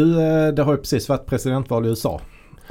[0.00, 2.20] Du, eh, det har ju precis varit presidentval i USA.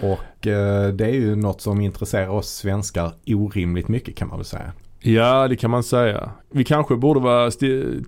[0.02, 4.46] Och eh, det är ju något som intresserar oss svenskar orimligt mycket kan man väl
[4.46, 4.72] säga.
[5.00, 6.32] Ja, det kan man säga.
[6.52, 7.52] Vi kanske borde vara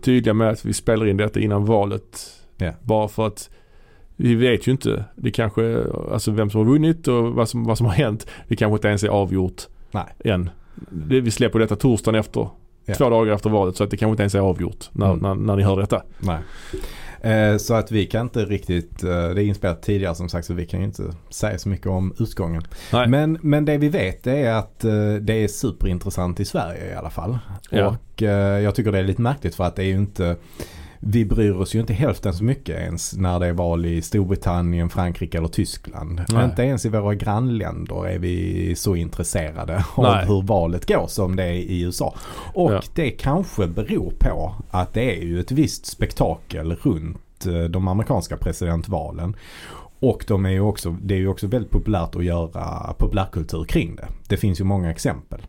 [0.04, 2.20] tydliga med att vi spelar in detta innan valet.
[2.58, 2.72] Ja.
[2.84, 3.50] Bara för att
[4.16, 5.06] vi vet ju inte.
[5.16, 8.28] Det kanske, alltså vem som har vunnit och vad som, vad som har hänt.
[8.48, 10.06] Det kanske inte ens är avgjort Nej.
[10.26, 10.50] än.
[10.90, 12.48] Det, vi släpper detta torsdagen efter.
[12.86, 12.94] Ja.
[12.96, 15.20] Två dagar efter valet så att det kanske inte ens är avgjort när, Mm.
[15.20, 16.04] när, när ni hör detta.
[16.20, 16.40] Nej.
[17.24, 20.54] Eh, Så att vi kan inte riktigt, eh, det är inspelat tidigare som sagt så
[20.54, 22.64] vi kan ju inte säga så mycket om utgången.
[22.94, 23.08] Nej.
[23.08, 27.10] Men, men det vi vet är att eh, det är superintressant i Sverige i alla
[27.10, 27.38] fall.
[27.70, 27.88] Ja.
[27.88, 28.22] Och
[28.62, 30.36] jag tycker det är lite märkligt för att det är ju inte
[31.04, 34.90] vi bryr oss ju inte hälften så mycket ens när det är val i Storbritannien,
[34.90, 36.22] Frankrike eller Tyskland.
[36.30, 36.46] Nej.
[36.46, 40.26] Inte ens i våra grannländer är vi så intresserade av Nej.
[40.28, 42.16] hur valet går som det är i USA.
[42.54, 42.82] Och Ja.
[42.96, 48.38] det kanske beror på att det är ju ett visst spektakel runt eh, de amerikanska
[48.38, 49.36] presidentvalen.
[50.00, 53.96] Och de är ju också, det är ju också väldigt populärt att göra populärkultur kring
[53.96, 54.08] det.
[54.28, 55.42] Det finns ju många exempel.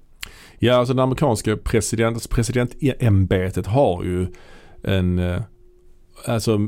[0.59, 4.27] Ja, alltså det amerikanska president, presidentämbetet har ju
[4.83, 5.41] en, eh,
[6.27, 6.59] alltså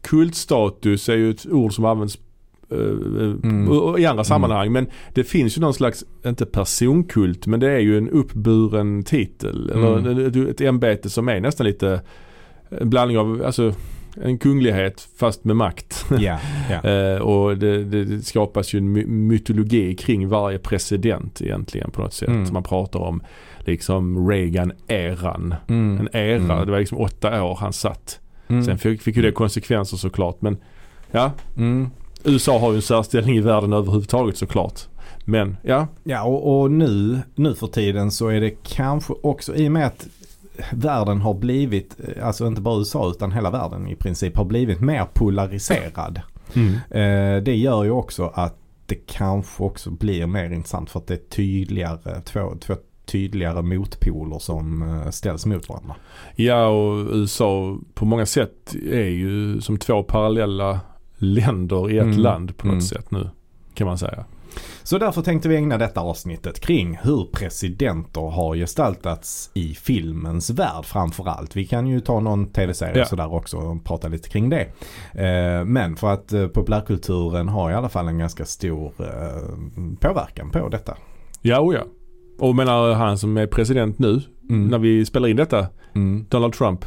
[0.00, 2.18] kultstatus är ju ett ord som används
[2.70, 3.96] eh, eh, Mm.
[3.98, 4.72] i andra sammanhang.
[4.72, 9.70] Men det finns ju någon slags, inte personkult, men det är ju en uppburen titel.
[9.70, 10.26] Eller Mm.
[10.26, 12.00] ett, ett ämbete som är nästan lite
[12.80, 13.74] en blandning av, alltså
[14.22, 16.04] en kunglighet fast med makt.
[16.18, 16.38] Ja.
[16.90, 22.14] Eh, och det, det, skapas ju en my- mytologi kring varje president egentligen på något
[22.14, 22.28] sätt.
[22.28, 22.52] Mm.
[22.52, 23.22] Man pratar om
[23.66, 25.54] liksom Reagan-eran.
[25.68, 26.00] Mm.
[26.00, 26.66] En era, Mm.
[26.66, 28.20] det var liksom åtta år han satt.
[28.48, 28.64] Mm.
[28.64, 30.36] Sen fick, fick ju det konsekvenser såklart.
[30.42, 30.56] Men
[31.10, 31.90] ja, Mm.
[32.24, 34.80] USA har ju en särställning i världen överhuvudtaget såklart.
[35.24, 39.68] Men ja, Ja och, och nu, nu för tiden så är det kanske också i
[39.68, 40.06] och med att
[40.72, 44.80] världen har blivit, eh, alltså inte bara USA utan hela världen i princip har blivit
[44.80, 46.20] mer polariserad.
[46.90, 48.56] Eh, det gör ju också att
[48.86, 52.74] det kanske också blir mer intressant för att det är tydligare, två, två
[53.12, 55.94] tydligare motpoler som eh, ställs mot varandra.
[56.36, 60.80] ja och USA på många sätt är ju som två parallella
[61.16, 62.18] länder i ett Mm.
[62.18, 62.82] land på något Mm.
[62.82, 63.30] sätt nu.
[63.74, 64.24] Kan man säga.
[64.82, 70.84] Så därför tänkte vi ägna detta avsnittet kring hur presidenter har gestaltats i filmens värld
[70.84, 71.56] framförallt.
[71.56, 73.04] Vi kan ju ta någon tv-serie Ja.
[73.04, 74.62] sådär också och prata lite kring det.
[75.14, 78.92] Eh, men för att eh, populärkulturen har i alla fall en ganska stor
[80.00, 80.96] påverkan på detta.
[81.42, 81.82] Ja, och ja.
[82.42, 84.20] Och menar han som är president nu,
[84.50, 84.66] Mm.
[84.68, 86.24] när vi spelar in detta, Mm.
[86.28, 86.84] Donald Trump.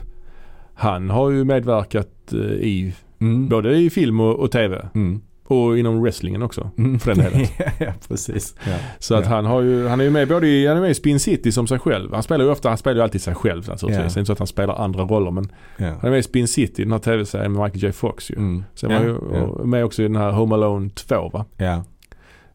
[0.73, 3.47] Han har ju medverkat eh, i Mm.
[3.49, 4.89] både i film och, och tv.
[4.95, 5.21] Mm.
[5.47, 6.69] Och inom wrestlingen också.
[6.77, 6.99] Mm.
[6.99, 7.47] För den delen.
[7.79, 8.55] ja, precis.
[8.67, 8.75] Ja.
[8.99, 9.31] Så att Ja.
[9.31, 11.51] han har ju, han är ju med både i, han är med i Spin City
[11.51, 12.13] som sig själv.
[12.13, 13.95] Han spelar ju ofta, han spelar ju alltid sig själv naturligtvis.
[13.97, 14.13] Ja.
[14.13, 16.47] Det är inte så att han spelar andra roller men han är med i Spin
[16.47, 18.35] City, den här tv-serien med Michael J Fox ju.
[18.35, 18.63] Mm.
[18.73, 19.41] Sen var ju ja.
[19.41, 21.45] och med också i den här Home Alone 2 va?
[21.57, 21.83] ja.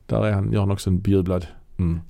[0.06, 1.46] Där är han, gör han också en bejublad
[1.80, 2.00] Mm.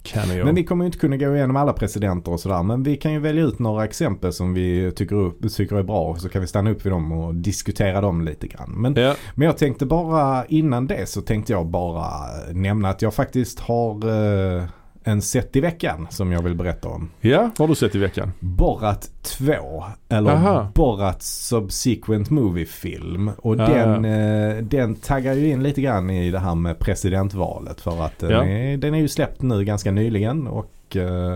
[0.44, 2.62] Men vi kommer ju inte kunna gå igenom alla presidenter och sådär.
[2.62, 6.16] Men vi kan ju välja ut några exempel som vi tycker, upp, tycker är bra.
[6.18, 8.70] Så kan vi stanna upp vid dem och diskutera dem lite grann.
[8.76, 12.04] Men, Ja, men jag tänkte bara innan det så tänkte jag bara
[12.52, 14.64] nämna att jag faktiskt har eh,
[15.04, 17.10] en set i veckan som jag vill berätta om.
[17.20, 18.32] ja, vad har du sett i veckan?
[18.40, 19.84] Borat 2.
[20.08, 20.70] Eller Aha.
[20.74, 23.30] Borat Subsequent Movie Film.
[23.38, 27.80] Och Ja, den, eh, den taggar ju in lite grann i det här med presidentvalet.
[27.80, 28.44] För att den, Ja.
[28.44, 30.46] är, den är ju släppt nu ganska nyligen.
[30.46, 31.34] Och eh,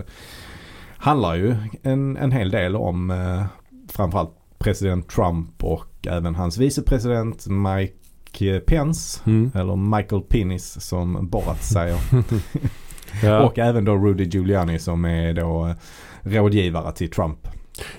[0.97, 3.43] handlar ju en, en hel del om eh,
[3.91, 9.21] framförallt president Trump och även hans vicepresident Mike Pence.
[9.25, 9.51] Mm.
[9.55, 11.97] Eller Michael Penis som Borat säger.
[13.23, 13.39] Ja.
[13.45, 15.75] Och även då Rudy Giuliani som är då eh,
[16.21, 17.47] rådgivare till Trump.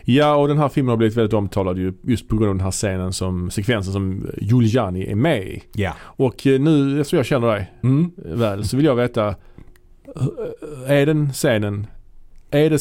[0.05, 2.65] ja, och den här filmen har blivit väldigt omtalad ju just på grund av den
[2.65, 5.63] här scenen som, sekvensen som Giuliani är med i.
[5.73, 5.93] Ja.
[6.01, 8.11] Och eh, nu, eftersom jag känner dig Mm.
[8.17, 9.29] väl, så vill jag veta.
[9.29, 11.87] eh, Är den scenen,
[12.51, 12.81] är det,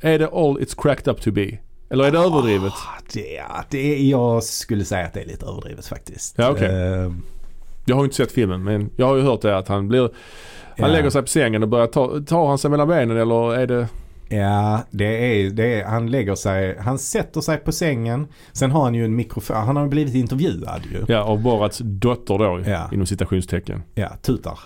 [0.00, 1.58] är det all it's cracked up to be?
[1.90, 2.72] Eller är det överdrivet?
[2.72, 6.34] Ah, Det, ja, det är, jag skulle säga att det är lite överdrivet faktiskt.
[6.38, 6.68] Ja, okej.
[6.92, 7.12] Eh,
[7.84, 10.10] Jag har inte sett filmen men jag har ju hört det att han blir,
[10.78, 13.66] han lägger sig på sängen och börjar ta, tar han sig mellan benen eller är
[13.66, 13.88] det?
[14.28, 15.04] ja, det
[15.44, 18.26] är, det är, han lägger sig, han sätter sig på sängen.
[18.52, 21.04] Sen har han ju en mikrofon, han har ju blivit intervjuad ju.
[21.08, 22.88] Ja, av Borats dotter då Ja.
[22.92, 23.82] inom citationstecken.
[23.94, 24.58] Ja, tutar.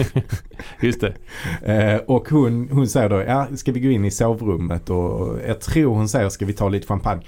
[0.80, 1.14] Just det.
[1.62, 5.60] Eh, och hon, hon säger då, ja ska vi gå in i sovrummet och jag
[5.60, 7.22] tror hon säger ska vi ta lite champagne.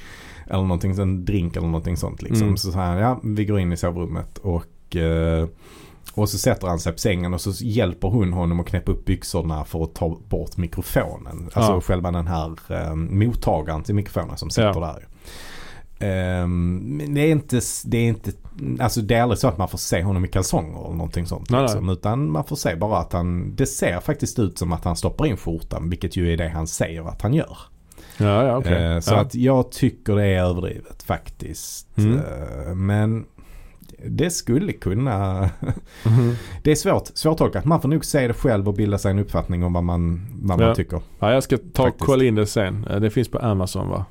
[0.47, 2.43] Eller någonting, en drink eller någonting sånt liksom.
[2.43, 2.57] Mm.
[2.57, 5.47] Så säger han, ja vi går in i sovrummet och eh,
[6.15, 9.05] och så sätter han sig på sängen och så hjälper hon honom att knäppa upp
[9.05, 11.51] byxorna för att ta bort mikrofonen.
[11.55, 11.81] Alltså Ja.
[11.81, 14.99] själva den här eh, mottagaren till mikrofonen som sitter där.
[15.01, 15.07] ju.
[15.99, 18.31] Ehm, men det är inte, det är inte,
[18.81, 21.51] alltså det är aldrig så att man får se honom i kalsonger eller någonting sånt.
[21.51, 24.85] Nej, liksom, utan man får se bara att han, det ser faktiskt ut som att
[24.85, 27.57] han stoppar in skjortan, vilket ju är det han säger att han gör.
[28.19, 28.85] Ja, ja okej.
[28.85, 29.21] Eh, Så ja.
[29.21, 31.89] att jag tycker det är överdrivet faktiskt.
[31.99, 32.19] Mm.
[32.19, 33.25] Eh, Men
[34.09, 35.51] det skulle kunna...
[36.05, 36.35] Mhm.
[36.63, 37.65] Det är svårt, svårtolkat.
[37.65, 40.59] Man får nog se det själv och bilda sig en uppfattning om vad man, vad
[40.59, 40.75] man Ja.
[40.75, 41.01] tycker.
[41.19, 42.87] ja, jag ska ta och kolla in det sen.
[42.91, 44.05] Eh, Det finns på Amazon va?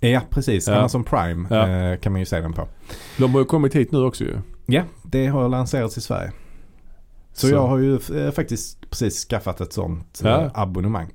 [0.00, 0.68] Ja, precis.
[0.68, 0.74] Ja.
[0.74, 1.68] Amazon Prime Ja.
[1.68, 2.68] eh, kan man ju se den på.
[3.18, 4.36] De har ju kommit hit nu också ju.
[4.66, 6.32] Ja, det har lanserats i Sverige.
[7.32, 7.52] Så, Så.
[7.54, 10.20] jag har ju eh, faktiskt precis skaffat ett sånt
[10.54, 11.08] abonnemang.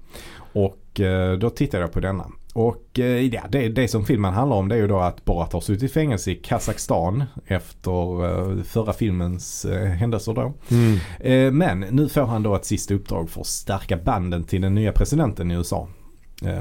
[0.53, 1.01] Och
[1.39, 2.25] då tittade jag på denna.
[2.53, 5.53] Och eh, ja, det, det som filmen handlar om det är ju då att Borat
[5.53, 10.53] har suttit i fängelse i Kazakstan efter eh, förra filmens eh, händelser då.
[10.71, 11.57] Mm.
[11.57, 14.91] Men nu får han då ett sista uppdrag för att stärka banden till den nya
[14.91, 15.87] presidenten i USA.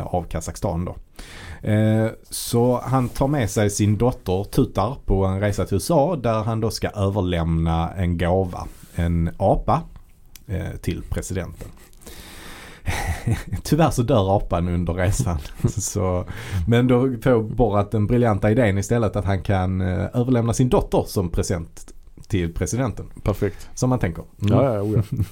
[0.05, 0.97] Av Kazakstan då.
[2.31, 6.61] Så han tar med sig sin dotter Tutar på en resa till USA där han
[6.61, 8.67] då ska överlämna en gåva.
[8.95, 9.83] En apa
[10.81, 11.69] till presidenten.
[13.63, 15.39] Tyvärr så dör apan under resan.
[15.69, 16.25] så,
[16.67, 21.05] men då får Borat den briljanta idén istället att han kan eh, överlämna sin dotter
[21.07, 21.93] som present
[22.29, 23.07] till presidenten.
[23.23, 23.71] Perfekt.
[23.75, 24.25] Som man tänker.
[24.43, 24.55] Mm.
[24.55, 25.25] Ja, ja, oh, ja.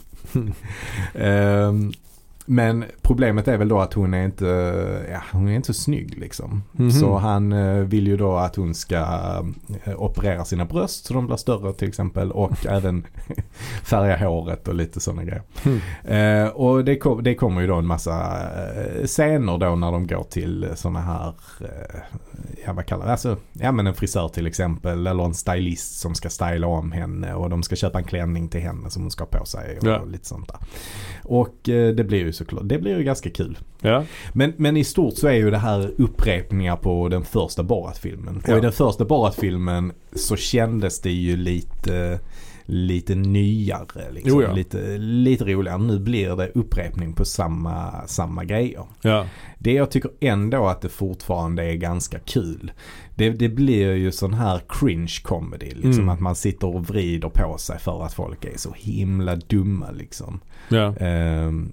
[1.14, 1.92] Ehm,
[2.46, 4.46] men problemet är väl då att hon är inte,
[5.12, 6.62] ja, hon är inte så snygg liksom.
[6.72, 6.90] Mhm.
[6.90, 8.96] Så han eh, vill ju då att hon ska
[9.84, 13.06] eh, operera sina bröst så de blir större till exempel och även
[13.82, 15.42] färga håret och lite sådana grejer.
[15.64, 15.80] Mm.
[16.44, 18.40] Eh, och det, kom, det kommer ju då en massa
[18.76, 22.00] eh, scener då när de går till sådana här, eh,
[22.66, 26.14] ja vad kallar det, alltså, ja men en frisör till exempel eller en stylist som
[26.14, 29.24] ska styla om henne och de ska köpa en klänning till henne som hon ska
[29.24, 30.04] ha på sig och Ja.
[30.04, 30.58] lite sånt där.
[31.24, 33.58] Och eh, det blir ju såklart, det blir ju ganska kul.
[33.80, 34.04] ja.
[34.32, 38.36] Men, men i stort så är ju det här upprepningar på den första Borat-filmen.
[38.36, 38.58] Och Ja.
[38.58, 42.20] i den första Borat-filmen så kändes det ju lite,
[42.64, 44.12] lite nyare.
[44.12, 44.32] Liksom.
[44.34, 44.52] Jo, ja.
[44.52, 45.78] lite, lite roligare.
[45.78, 48.84] Nu blir det upprepning på samma, samma grejer.
[49.02, 49.26] ja.
[49.58, 52.72] Det jag tycker ändå att det fortfarande är ganska kul.
[53.14, 55.66] Det, det blir ju sån här cringe comedy.
[55.70, 56.08] Liksom, Mm.
[56.08, 60.40] Att man sitter och vrider på sig för att folk är så himla dumma liksom.
[60.68, 60.96] ja.
[60.96, 61.72] Ehm,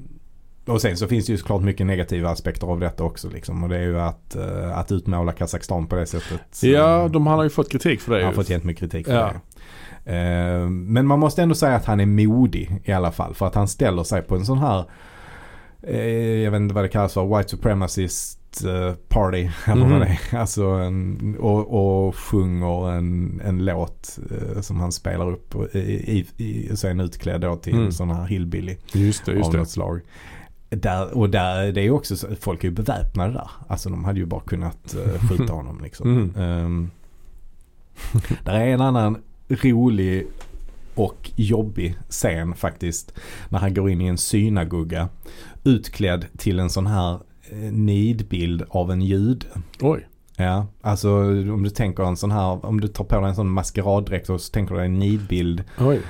[0.65, 3.63] och sen så finns det ju såklart mycket negativa aspekter av detta också liksom.
[3.63, 6.63] Och det är ju att, eh, att utmåla Kazakstan på det sättet.
[6.63, 8.17] Ja, de han har ju fått kritik för det.
[8.19, 9.33] Han har fått jättemycket kritik för Ja.
[9.33, 10.11] det.
[10.11, 13.33] Ehm, men man måste ändå säga att han är modig i alla fall.
[13.33, 14.85] För att han ställer sig på en sån här,
[15.83, 15.97] eh,
[16.43, 19.49] jag vet inte vad det kallas för, white supremacist eh, party.
[19.67, 19.91] Eller Mhm.
[19.91, 20.37] vad det är.
[20.39, 26.25] Alltså en, och, och sjunger en, en låt eh, som han spelar upp i, i,
[26.37, 27.91] i, han utklädd då till Mm.
[27.91, 29.57] sån här hillbilly Just det, just av det.
[29.57, 30.01] något slag.
[30.75, 33.49] Där, och där, det är ju också så, folk är ju beväpnade där.
[33.67, 36.11] Alltså de hade ju bara kunnat uh, skjuta honom liksom.
[36.11, 36.35] Mm.
[36.35, 36.91] Ehm,
[38.43, 39.17] där är en annan
[39.49, 40.27] rolig
[40.95, 43.13] och jobbig scen faktiskt.
[43.49, 45.09] När han går in i en synagoga.
[45.63, 47.19] Utklädd till en sån här
[47.49, 49.45] eh, nidbild av en jude.
[49.81, 50.07] Oj.
[50.37, 51.09] Ja, alltså
[51.53, 54.41] om du tänker en sån här, om du tar på dig en sån maskeraddräkt och
[54.41, 56.01] så tänker du dig en nidbild Oj.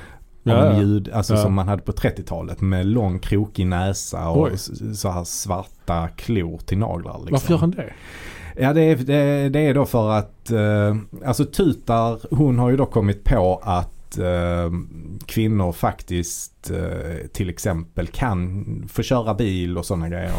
[0.43, 1.41] Ja, ljud, alltså Ja.
[1.41, 4.57] som man hade på 30-talet med lång krokig näsa och Oj.
[4.95, 7.13] så här svarta klor till naglar.
[7.19, 7.31] Liksom.
[7.31, 7.93] Varför gör han det?
[8.57, 10.95] Ja det är, det, det är då för att, eh,
[11.25, 14.71] alltså Tutar hon har ju då kommit på att eh,
[15.25, 20.31] kvinnor faktiskt eh, till exempel kan få köra bil och sådana grejer.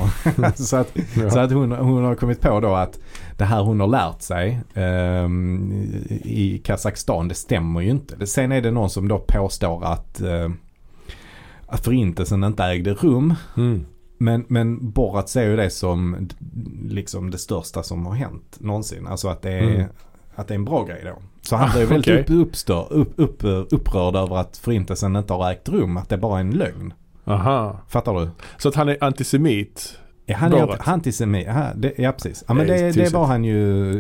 [0.62, 1.31] så att, Ja.
[1.31, 2.99] så att hon, hon har kommit på då att
[3.38, 5.73] det här hon har lärt sig ehm,
[6.25, 8.26] i Kazakstan det stämmer ju inte.
[8.26, 10.50] Sen är det någon som då påstår att, eh,
[11.66, 13.35] att förintelsen inte ägde rum.
[13.57, 13.87] Mm.
[14.19, 16.28] Men, men Borat ser ju det som
[16.88, 19.07] liksom det största som har hänt någonsin.
[19.07, 19.87] Alltså att det är, Mm.
[20.36, 21.22] Att det är en bra grej då.
[21.42, 22.36] Så han Ah, blir väldigt okej.
[22.36, 23.38] upp, uppstör, upp, upp,
[23.70, 25.96] upprörd över att förintelsen inte har ägt rum.
[25.96, 26.92] Att det bara är en lögn.
[27.24, 27.78] Aha.
[27.88, 28.28] Fattar du?
[28.58, 29.98] Så att han är antisemit?
[30.26, 31.46] Ja, han är antisemit.
[31.46, 32.44] Ja, det, ja precis.
[32.48, 33.90] Ja, men Det det, var han ju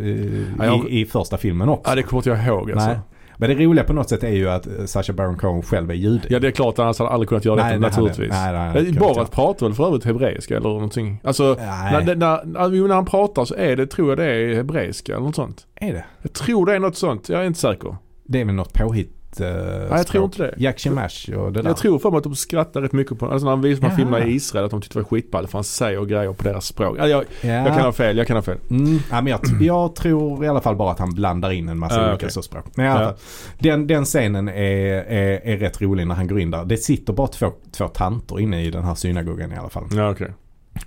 [0.40, 1.90] eh, Ja, jag- i, i första filmen också.
[1.90, 2.88] Ja, det kommer inte jag ihåg alltså.
[2.88, 2.98] Nej.
[3.36, 5.94] Men det roliga på något sätt är ju att eh, Sacha Baron Cohen själv är
[5.94, 6.26] jude.
[6.30, 8.32] Ja det är klart, annars hade han aldrig kunnat göra Nej, detta det hade- naturligtvis.
[8.40, 11.20] nej, inte kunnat Borat pratar väl för övrigt hebreiska eller någonting?
[11.24, 15.12] Alltså, Nej, när, när, när han pratar så är det, tror jag det är hebreiska
[15.12, 15.66] eller något sånt.
[15.74, 16.04] är det?
[16.22, 17.96] Jag tror det är något sånt, jag är inte säker.
[18.26, 20.54] Det är väl något påhitt uh, Nej jag tror inte det.
[20.56, 21.70] Jack Shemash och det där.
[21.70, 23.96] Jag tror för mig att de skrattar rätt mycket på Alltså när han visar Ja.
[23.96, 26.66] filmerna i Israel att de tyckte det var skitball för han säger grejer på deras
[26.66, 26.96] språk.
[26.98, 27.48] Ja, jag, ja.
[27.48, 28.58] jag kan ha fel, jag kan ha fel.
[28.70, 31.78] Mm, ja, men jag, jag tror i alla fall bara att han blandar in en
[31.78, 32.64] massa Ah, olika så språk.
[32.74, 32.94] Men Ja.
[32.94, 33.14] fall,
[33.58, 36.64] den, den scenen är, är, är rätt rolig när han går in där.
[36.64, 39.84] Det sitter bara två, två tanter inne i den här synagogan i alla fall.
[39.92, 40.30] Ja okej.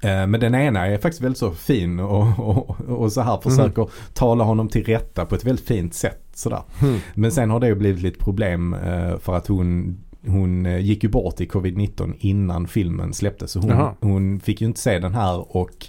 [0.02, 3.90] Eh, Men den ena är faktiskt väldigt så fin och, och, och så här försöker
[4.14, 6.24] tala honom till rätta på ett väldigt fint sätt.
[6.38, 6.62] Sådär.
[6.82, 7.00] Mm.
[7.14, 11.04] Men sen har det ju blivit lite problem eh, för att hon, hon eh, gick
[11.04, 13.52] ju bort i covid-19 innan filmen släpptes.
[13.52, 15.88] Så hon, hon fick ju inte se den här och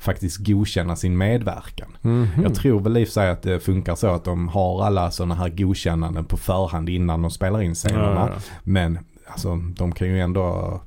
[0.00, 1.96] faktiskt godkänna sin medverkan.
[2.02, 2.42] Mhm.
[2.42, 5.48] Jag tror väl i sig att det funkar så att de har alla sådana här
[5.48, 8.14] godkännanden på förhand innan de spelar in scenerna.
[8.14, 8.40] Ja, ja.
[8.62, 10.80] Men alltså, de kan ju ändå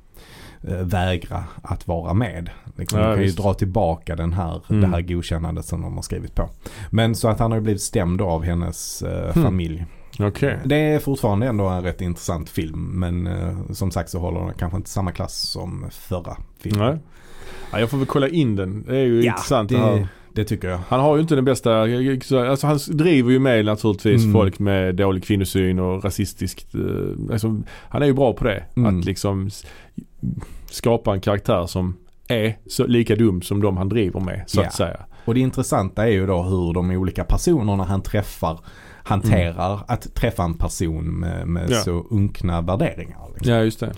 [0.62, 2.50] vägra att vara med.
[2.76, 4.80] Liksom, Ja, de kan ju dra tillbaka den här, Mm.
[4.80, 6.48] det här godkännandet som de har skrivit på.
[6.90, 9.42] Men så att han har ju blivit stämd då av hennes eh, Hmm.
[9.44, 9.86] familj.
[10.20, 10.58] Okej.
[10.64, 12.80] Det är fortfarande ändå en rätt intressant film.
[12.94, 16.88] Men eh, som sagt så håller den kanske inte samma klass som förra filmen.
[16.88, 16.98] Nej.
[17.72, 18.84] Ja, jag får väl kolla in den.
[18.88, 20.78] Det är ju intressant det det, det tycker jag.
[20.88, 21.80] Han har ju inte den bästa,
[22.50, 24.32] alltså han driver ju med naturligtvis Mm.
[24.32, 26.74] folk med dålig kvinnosyn och rasistiskt.
[26.74, 28.64] eh, Alltså, han är ju bra på det.
[28.76, 28.98] Mm.
[28.98, 29.50] Att liksom
[30.70, 31.96] skapa en karaktär som
[32.28, 34.66] är så lika dum som de han driver med så Ja.
[34.66, 35.00] att säga.
[35.24, 38.60] Och det intressanta är ju då hur de olika personerna han träffar
[39.04, 41.72] hanterar att träffa en person med, med Mm.
[41.74, 41.80] Ja.
[41.80, 43.18] så unkna värderingar.
[43.34, 43.52] Liksom.
[43.54, 43.92] Ja just det.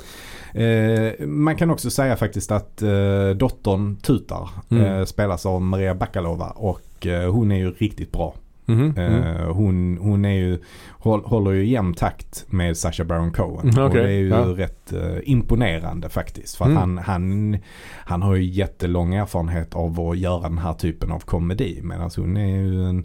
[0.54, 4.84] Eh, man kan också säga faktiskt att eh, dottern Tutar Mm.
[4.84, 8.34] eh, spelas av Maria Bakalova och eh, hon är ju riktigt bra.
[8.66, 8.98] Mm.
[8.98, 10.58] Eh, hon, hon är ju,
[10.90, 13.68] håll, håller ju jämn takt med Sacha Baron Cohen.
[13.68, 14.36] Mm, Och okej, det är ju ja.
[14.44, 16.56] rätt eh, imponerande faktiskt.
[16.56, 16.76] För Mm.
[16.76, 17.58] han, han,
[17.94, 21.80] han har ju jättelång erfarenhet av att göra den här typen av komedi.
[21.82, 23.04] Medan hon är ju en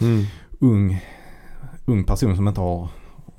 [0.00, 0.24] Mm.
[0.60, 1.00] ung,
[1.84, 2.88] ung person som inte har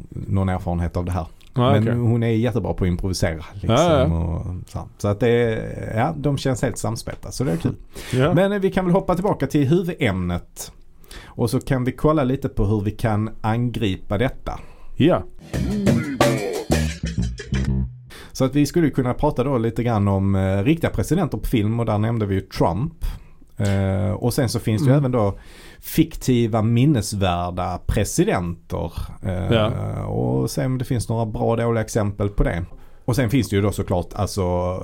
[0.10, 1.26] någon erfarenhet av det här.
[1.54, 1.94] Ja, Men okej.
[1.96, 3.46] hon är jättebra på att improvisera.
[3.54, 4.46] Liksom, Ja, ja.
[4.68, 5.62] Så, så att det
[5.96, 7.32] ja, de känns helt samspelta.
[7.32, 7.76] Så det är kul.
[8.14, 8.34] ja.
[8.34, 10.72] Men eh, vi kan väl hoppa tillbaka till huvudämnet.
[11.26, 14.60] Och så kan vi kolla lite på hur vi kan angripa detta.
[14.96, 15.24] ja.
[18.32, 21.80] Så att vi skulle kunna prata då lite grann om eh, riktiga presidenter på film
[21.80, 22.94] och där nämnde vi ju Trump.
[23.58, 25.00] Eh, och sen så finns det ju Mm.
[25.02, 25.40] även då
[25.82, 28.92] fiktiva minnesvärda presidenter.
[29.24, 30.06] Eh, Ja.
[30.06, 32.66] Och se om det finns några bra och dåliga exempel på det.
[33.06, 34.78] Och sen finns det ju då såklart alltså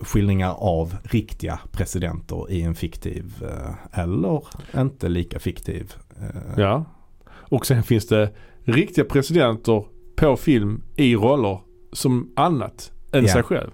[0.00, 4.42] skildringar av riktiga presidenter i en fiktiv eh, eller
[4.76, 5.92] inte lika fiktiv.
[6.20, 6.84] eh, ja.
[7.30, 8.30] Och sen finns det
[8.64, 9.84] riktiga presidenter
[10.16, 11.58] på film i roller
[11.92, 13.32] som annat än Ja.
[13.32, 13.70] sig själv.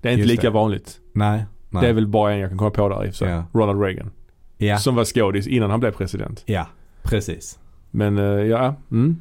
[0.00, 0.54] Det är inte Just lika det.
[0.54, 1.00] vanligt.
[1.12, 1.44] Nej.
[1.70, 1.82] nej.
[1.82, 3.28] Det är väl bara en jag kan komma på där i och för sig.
[3.30, 3.44] Ja.
[3.52, 4.10] Ronald Reagan.
[4.58, 4.78] Ja.
[4.78, 6.42] Som var skådis innan han blev president.
[6.46, 6.66] ja,
[7.02, 7.58] precis.
[7.90, 9.16] Men eh, ja, mm.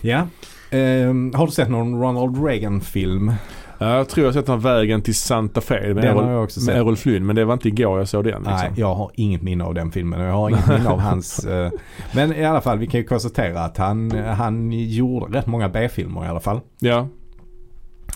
[0.00, 0.26] Ja.
[0.70, 3.32] Ehm, har du sett någon Ronald Reagan-film?
[3.78, 6.24] Ja, Jag tror jag har sett den Vägen till Santa Fe med, Errol,
[6.66, 6.76] med.
[6.76, 7.26] Errol Flynn.
[7.26, 8.32] Men det var inte igår jag såg den.
[8.32, 8.54] Liksom.
[8.54, 11.44] Nej, jag har inget minne av den filmen jag har inget minne av hans.
[11.44, 11.72] eh,
[12.14, 16.24] men i alla fall, vi kan ju konstatera att han, han gjorde rätt många B-filmer
[16.24, 16.60] i alla fall.
[16.78, 17.08] Ja,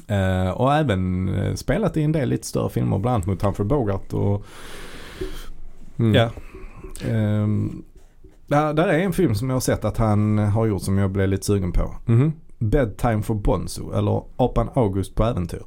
[0.08, 4.12] Eh, och även spelat i en del lite större filmer, bland annat mot Humphrey Bogart
[4.12, 4.46] och
[5.98, 6.14] mm.
[6.14, 6.30] Ja.
[7.04, 7.82] Ehm,
[8.46, 11.10] där, där är en film som jag har sett att han har gjort som jag
[11.10, 11.94] blev lite sugen på.
[12.04, 12.32] Mhm.
[12.58, 15.62] Bedtime for Bonzo eller Apan August på äventyr.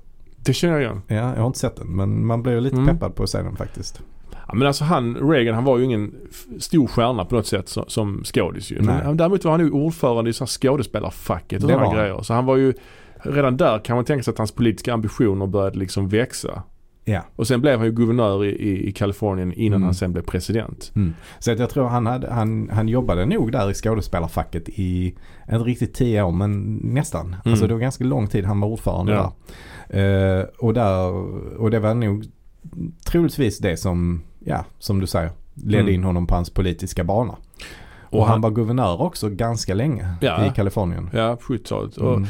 [0.46, 1.02] Det känner jag igen.
[1.08, 2.88] Ja, jag har inte sett den men man ju lite Mm.
[2.88, 4.02] peppad på att se den faktiskt.
[4.48, 6.16] Ja, men alltså han, Reagan, han var ju ingen
[6.60, 8.82] stor stjärna på något sätt som, som skådis ju.
[8.82, 9.02] Nej.
[9.04, 12.22] Men däremot var han ju ordförande i så här skådespelarfacket och sådana grejer.
[12.22, 12.74] Så han var ju,
[13.24, 16.64] redan där kan man tänka sig att hans politiska ambitioner började liksom växa.
[17.10, 17.22] Ja.
[17.36, 19.86] Och sen blev han ju guvernör i, i, i Kalifornien innan Mm.
[19.86, 20.92] han sen blev president.
[21.40, 25.16] Så att jag tror han, hade, han, han jobbade nog där i skådespelarfacket i,
[25.52, 27.36] inte riktigt tio år men nästan.
[27.46, 29.34] Alltså det var ganska lång tid han var ordförande Ja.
[29.90, 30.40] där.
[30.40, 31.12] Eh, och, där.
[31.62, 32.26] Och det var nog
[33.06, 35.94] troligtvis det som, ja som du säger, ledde Mm.
[35.94, 37.36] in honom på hans politiska bana.
[38.12, 40.46] Och, Och han, han- var guvernör också ganska länge Ja.
[40.46, 41.10] i Kalifornien.
[41.14, 41.98] Ja, på 70-talet.
[41.98, 42.28] Och Mm.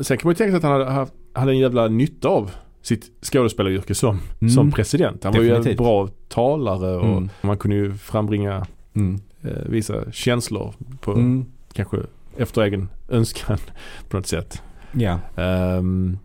[0.00, 2.50] Sen kan man ju tänka sig att han hade, haft- hade en jävla nytta av
[2.88, 4.50] sitt skådespelaryrke som, Mm.
[4.50, 5.24] som president.
[5.24, 5.78] Han var ju en Definitivt.
[5.78, 7.28] bra talare och Mm.
[7.40, 9.20] man kunde ju frambringa Mm.
[9.42, 11.44] eh, vissa känslor på Mm.
[11.72, 11.96] kanske
[12.36, 13.58] efter egen önskan
[14.08, 14.62] på något sätt.
[14.92, 15.18] Ja.
[15.36, 16.18] Ehm,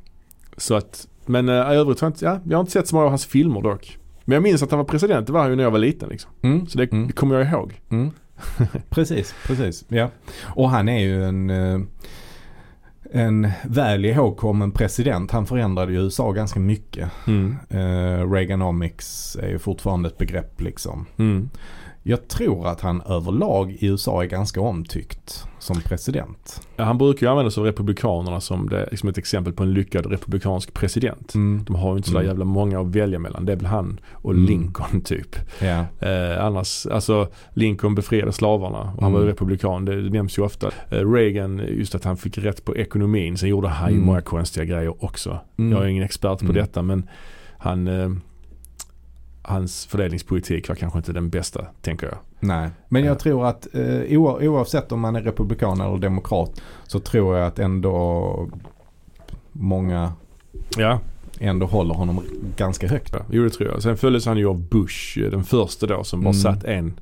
[0.58, 2.96] så att, men uh, i övrigt har jag inte, ja, jag har inte sett så
[2.96, 3.98] många av hans filmer dock.
[4.26, 6.10] Men jag minns att han var president, det var han ju när jag var liten
[6.10, 6.32] liksom.
[6.42, 6.68] Mm.
[6.68, 7.08] Så det, Mm.
[7.08, 7.82] det kommer jag ihåg.
[7.90, 8.12] Mm.
[8.90, 9.86] precis, precis.
[9.88, 10.10] Ja.
[10.44, 11.80] Och han är ju en, eh,
[13.14, 15.32] en väl ihågkommen president.
[15.32, 17.12] Han förändrade ju USA ganska mycket.
[17.28, 17.58] Mm.
[17.70, 21.06] Eh, Reaganomics är ju fortfarande ett begrepp liksom.
[21.18, 21.50] Mm.
[22.04, 26.68] Jag tror att han överlag i USA är ganska omtyckt som president.
[26.76, 29.74] Ja, han brukar ju använda sig av republikanerna som det, liksom ett exempel på en
[29.74, 31.36] lyckad republikansk president.
[31.36, 31.64] Mm.
[31.68, 32.28] De har ju inte så Mm.
[32.28, 33.46] jävla många att välja mellan.
[33.46, 34.46] Det är väl han och Mm.
[34.46, 35.36] Lincoln typ.
[35.62, 35.86] Ja.
[36.08, 39.14] Eh, annars, alltså Lincoln befriade slavarna och han Mm.
[39.14, 39.86] var ju republikan.
[39.86, 40.68] Det nämns ju ofta.
[40.90, 43.38] Eh, Reagan, just att han fick rätt på ekonomin.
[43.38, 44.06] Sen gjorde han ju Mm.
[44.08, 45.40] många konstiga grejer också.
[45.58, 45.72] Mm.
[45.72, 46.56] Jag är ingen expert på Mm.
[46.56, 47.10] detta men
[47.58, 48.10] han, eh,
[49.46, 52.18] hans fördelningspolitik var kanske inte den bästa, tänker jag.
[52.40, 53.20] Nej, men jag Ja.
[53.20, 57.60] tror att eh, oa- oavsett om man är republikan eller demokrat så tror jag att
[57.60, 58.50] ändå
[59.52, 60.14] många
[60.78, 61.00] Ja,
[61.40, 62.24] ändå håller honom
[62.58, 63.14] ganska högt.
[63.14, 63.82] ja jo det tror jag.
[63.84, 66.42] Sen följdes han ju av Bush, eh, den första då som bara Mm.
[66.42, 67.00] satt en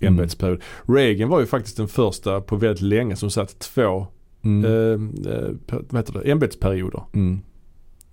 [0.00, 0.60] ämbetsperiod.
[0.88, 4.06] Reagan var ju faktiskt den första på väldigt länge som satt två
[4.42, 4.64] Mm.
[4.64, 7.02] eh, eh, vad heter det, ämbetsperioder.
[7.12, 7.40] Mm.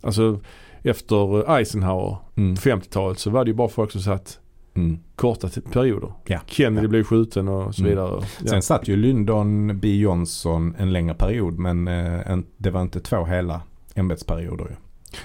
[0.02, 0.40] Alltså
[0.84, 2.56] efter Eisenhower Mm.
[2.56, 4.38] på 50-talet så var det ju bara folk som satt
[4.74, 5.00] Mm.
[5.16, 6.12] korta perioder.
[6.26, 6.40] Ja.
[6.46, 6.90] Kennedy Ja.
[6.90, 7.90] blev skjuten och så Mm.
[7.90, 8.24] vidare.
[8.44, 8.50] Ja.
[8.50, 13.00] Sen satt ju Lyndon B Johnson en längre period men eh, en, det var inte
[13.00, 13.62] två hela
[13.96, 14.76] ämbetsperioder ju.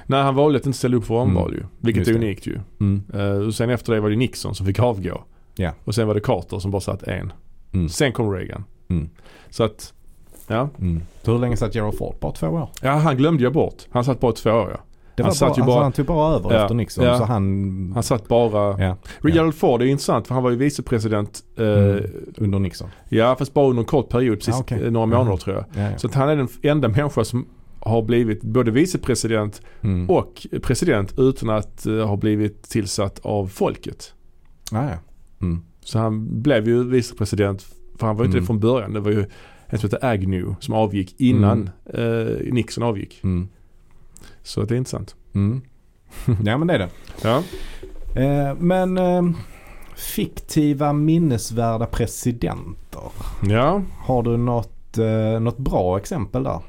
[0.07, 1.63] Nej han valde att inte ställa upp för omval ju.
[1.79, 2.59] Vilket Just är unikt ju.
[2.81, 3.03] Mm.
[3.15, 5.25] Eh, och sen efter det var det Nixon som fick avgå.
[5.55, 5.73] Ja.
[5.85, 7.33] Och sen var det Carter som bara satt en.
[7.73, 7.89] Mm.
[7.89, 8.65] Sen kom Reagan.
[8.89, 9.09] Mm.
[9.51, 9.93] Så att,
[10.47, 10.69] ja.
[10.81, 11.03] Mm.
[11.25, 12.15] Hur länge satt Gerald Ford?
[12.21, 12.69] Bara två år?
[12.83, 13.83] Ja han glömde jag bort.
[13.91, 14.81] Han satt bara två år ja.
[15.17, 17.19] Det Han satt bara, ju alltså, bara- han tog bara över Ja, efter Nixon ja.
[17.19, 18.83] så han, Han satt bara...
[18.85, 18.97] ja,
[19.31, 21.43] Gerald Ford är intressant för han var ju vicepresident.
[21.59, 22.03] Eh, Mm.
[22.39, 22.89] under Nixon.
[23.09, 24.39] Ja fast bara under en kort period.
[24.39, 24.85] Precis Ah, okej.
[24.85, 25.39] eh, några månader Mhm.
[25.39, 25.65] tror jag.
[25.85, 25.99] Ja, ja.
[25.99, 27.47] Så att han är den enda människa som
[27.81, 30.11] har blivit både vicepresident Mm.
[30.11, 34.13] och president utan att eh, ha blivit tillsatt av folket.
[34.73, 34.89] Ja.
[35.43, 35.63] Mm.
[35.81, 37.67] Så han blev ju vicepresident,
[37.99, 38.43] för han var ju inte Mm.
[38.43, 38.93] det från början.
[38.93, 39.25] Det var ju
[39.67, 43.21] en som hette Agnew som avgick innan eh, Nixon avgick.
[44.47, 45.15] Så det är intressant.
[45.35, 45.61] Mm.
[46.45, 46.89] ja men det är det.
[47.23, 47.43] Ja.
[48.23, 49.23] Eh, men eh,
[49.97, 53.03] fiktiva minnesvärda presidenter.
[53.43, 56.61] ja, Har du något, eh, något bra exempel där?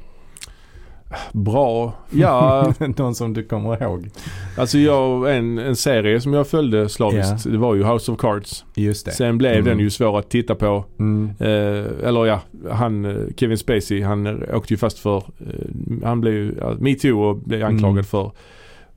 [1.33, 1.93] Bra.
[2.11, 4.09] Ja, Någon som du kommer ihåg?
[4.57, 8.65] alltså jag, en, en serie som jag följde slaviskt, det var ju House of Cards.
[8.75, 9.11] Just det.
[9.11, 9.65] Sen blev Mm.
[9.65, 10.85] den ju svår att titta på.
[10.99, 11.29] Mm.
[11.39, 12.39] Eh, eller ja,
[12.71, 17.21] han, eh, Kevin Spacey, han eh, åkte ju fast för, eh, han blev ju, metoo
[17.23, 18.03] och blev anklagad Mm.
[18.03, 18.31] för,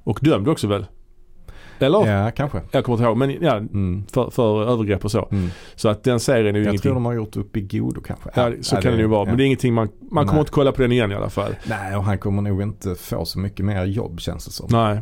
[0.05, 0.87] och dömd också väl?
[1.83, 2.07] Eller?
[2.07, 2.61] Ja, kanske.
[2.71, 4.05] Jag kommer inte ihåg, men ja, Mm.
[4.13, 5.29] för, för övergrepp och så.
[5.33, 5.49] Mm.
[5.75, 6.83] Så att den serien är ju Jag ingenting.
[6.83, 8.31] tror de har gjort upp i godo kanske.
[8.35, 9.25] Ja, så kan det ju vara.
[9.25, 11.55] Men det är ingenting man, man kommer inte kolla på den igen i alla fall.
[11.69, 14.67] Nej, och han kommer nog inte få så mycket mer jobb känns det som.
[14.71, 15.01] Nej.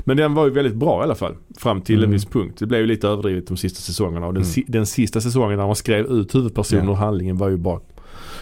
[0.00, 1.34] Men den var ju väldigt bra i alla fall.
[1.58, 2.12] Fram till en Mm.
[2.12, 2.56] viss punkt.
[2.58, 4.26] Det blev ju lite överdrivet de sista säsongerna.
[4.26, 4.52] Och den, Mm.
[4.52, 6.90] si, den sista säsongen när man skrev ut huvudpersonen Ja.
[6.90, 7.80] och handlingen var ju bara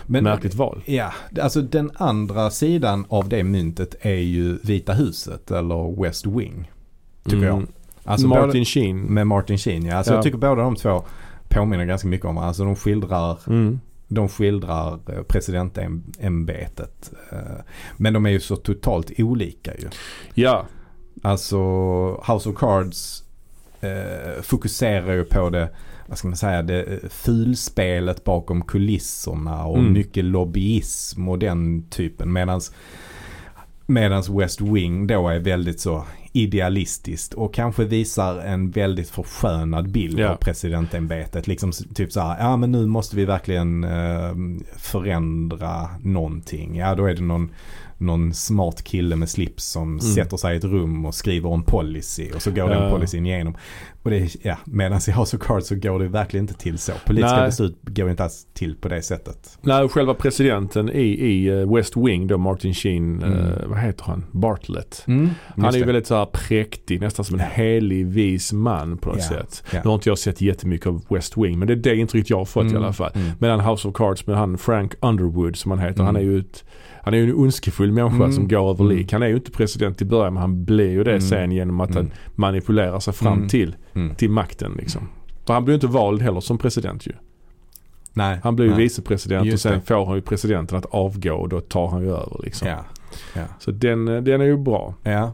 [0.06, 0.82] Men, märkligt val.
[0.84, 6.70] Ja, alltså den andra sidan av det myntet är ju Vita huset eller West Wing.
[7.24, 7.48] Tycker Mm.
[7.48, 7.66] jag.
[8.06, 9.00] Alltså Martin Sheen.
[9.00, 9.96] med Martin Sheen ja.
[9.96, 10.16] Alltså Ja.
[10.16, 11.04] jag tycker båda de två
[11.48, 12.48] påminner ganska mycket om varandra.
[12.48, 13.80] Alltså de skildrar, Mm.
[14.08, 17.12] de skildrar eh, presidentämbetet.
[17.32, 17.38] eh,
[17.96, 19.88] Men de är ju så totalt olika ju.
[20.34, 20.66] Ja.
[21.22, 21.58] Alltså
[22.32, 23.22] House of Cards
[23.80, 25.68] eh, fokuserar ju på det,
[26.06, 29.92] vad ska man säga, det eh, fulspelet bakom kulisserna och Mm.
[29.92, 32.32] mycket lobbyism och den typen.
[32.32, 32.72] Medans,
[33.86, 40.18] medans West Wing då är väldigt så idealistiskt och kanske visar en väldigt förskönad bild
[40.18, 40.28] Ja.
[40.28, 41.46] av presidentämbetet.
[41.46, 44.32] Liksom typ så här, ja men nu måste vi verkligen eh,
[44.76, 46.76] förändra någonting.
[46.76, 47.50] Ja då är det någon
[47.98, 52.30] någon smart kille med slips som sätter sig i ett rum och skriver en policy
[52.34, 52.90] och så går den Ja.
[52.90, 53.56] policyn igenom.
[54.06, 56.78] Och det, är- ja, medan i House of Cards så går det verkligen inte till
[56.78, 56.92] så.
[57.06, 57.46] Politiska Nej.
[57.48, 59.58] beslut går inte alls till på det sättet.
[59.62, 63.32] Nej, själva presidenten i, i eh, West Wing då, Martin Sheen, Mm.
[63.38, 64.24] eh, vad heter han?
[64.32, 65.04] Bartlett.
[65.06, 69.08] Mm, Han är ju väldigt så här präktig, nästan som en helig vis man på
[69.08, 69.62] något Ja, sätt.
[69.72, 69.80] ja.
[69.84, 72.38] Nu har inte jag sett jättemycket av West Wing men det är det intrycket jag
[72.38, 73.10] har fått i Mm, alla fall.
[73.14, 73.30] mm.
[73.38, 75.94] Medan House of Cards med han Frank Underwood som han heter.
[76.00, 76.06] Mm.
[76.06, 76.64] Han är ju ett,
[77.06, 78.32] han är ju en ondskefull människa Mm.
[78.32, 78.96] som går över Mm.
[78.96, 79.12] lik.
[79.12, 81.20] Han är ju inte president i början men han blir ju det Mm.
[81.20, 82.02] sen genom att Mm.
[82.04, 83.48] han manipulerar sig fram Mm.
[83.48, 84.14] till, Mm.
[84.14, 85.08] till makten liksom.
[85.46, 87.12] För han blir ju inte vald heller som president ju.
[88.12, 88.38] Nej.
[88.42, 89.80] Han blir ju vicepresident och sen det.
[89.80, 92.68] får han ju presidenten att avgå och då tar han ju över liksom.
[92.68, 92.84] Ja.
[93.34, 93.42] Ja.
[93.60, 94.94] Så den, eh, den är ju bra.
[95.02, 95.32] ja.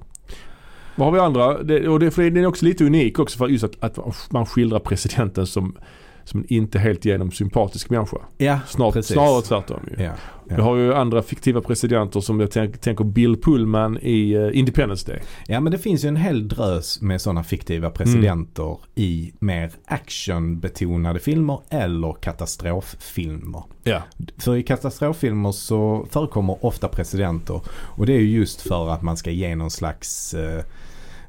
[0.96, 1.62] Vad har vi andra?
[1.62, 4.46] Det, och det, för det är också lite unik också för just att, att man
[4.46, 5.76] skildrar presidenten som,
[6.24, 8.16] som en inte helt igenom sympatisk människa.
[8.38, 9.12] Ja, Snart, precis.
[9.12, 10.04] snarare tvärtom ju.
[10.04, 10.12] Ja.
[10.48, 10.56] Ja.
[10.56, 15.12] Vi har ju andra fiktiva presidenter som jag tänk, tänker Bill Pullman i uh, Independence
[15.12, 15.20] Day.
[15.46, 21.20] ja, men det finns ju en hel drös med sådana fiktiva presidenter i mer actionbetonade
[21.20, 23.62] filmer eller katastroffilmer.
[23.82, 24.02] Ja.
[24.38, 29.16] För i katastroffilmer så förekommer ofta presidenter och det är ju just för att man
[29.16, 30.64] ska ge någon slags eh,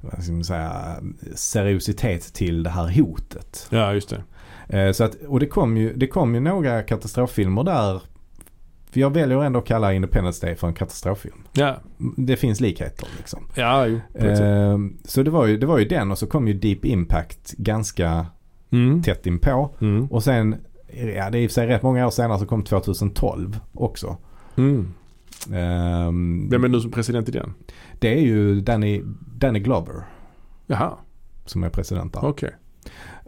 [0.01, 0.95] vad ska man säga,
[1.35, 3.67] seriositet till det här hotet.
[3.69, 4.23] Ja, just det.
[4.69, 8.01] Eh, så att, och det kom, ju, det kom ju några katastroffilmer där.
[8.91, 11.35] För jag väljer ändå att kalla Independence Day för en katastroffilm.
[11.53, 11.77] Ja,
[12.17, 13.47] Det finns likheter liksom.
[13.55, 13.99] ja jo.
[14.13, 17.51] Eh, så det var, ju, det var ju den och så kom ju Deep Impact
[17.57, 18.25] ganska
[18.71, 19.01] Mm.
[19.03, 19.69] tätt inpå.
[19.81, 20.05] Mm.
[20.05, 20.55] Och sen,
[21.15, 24.17] ja det är i och för sig rätt många år senare så kom 2012 också.
[24.57, 24.93] Mm.
[25.53, 27.53] Ehm, Vem är nu som president i den?
[27.99, 29.01] det är ju Danny,
[29.37, 30.03] Danny Glover.
[30.67, 30.93] Jaha.
[31.45, 32.25] som är president där.
[32.25, 32.51] Okej.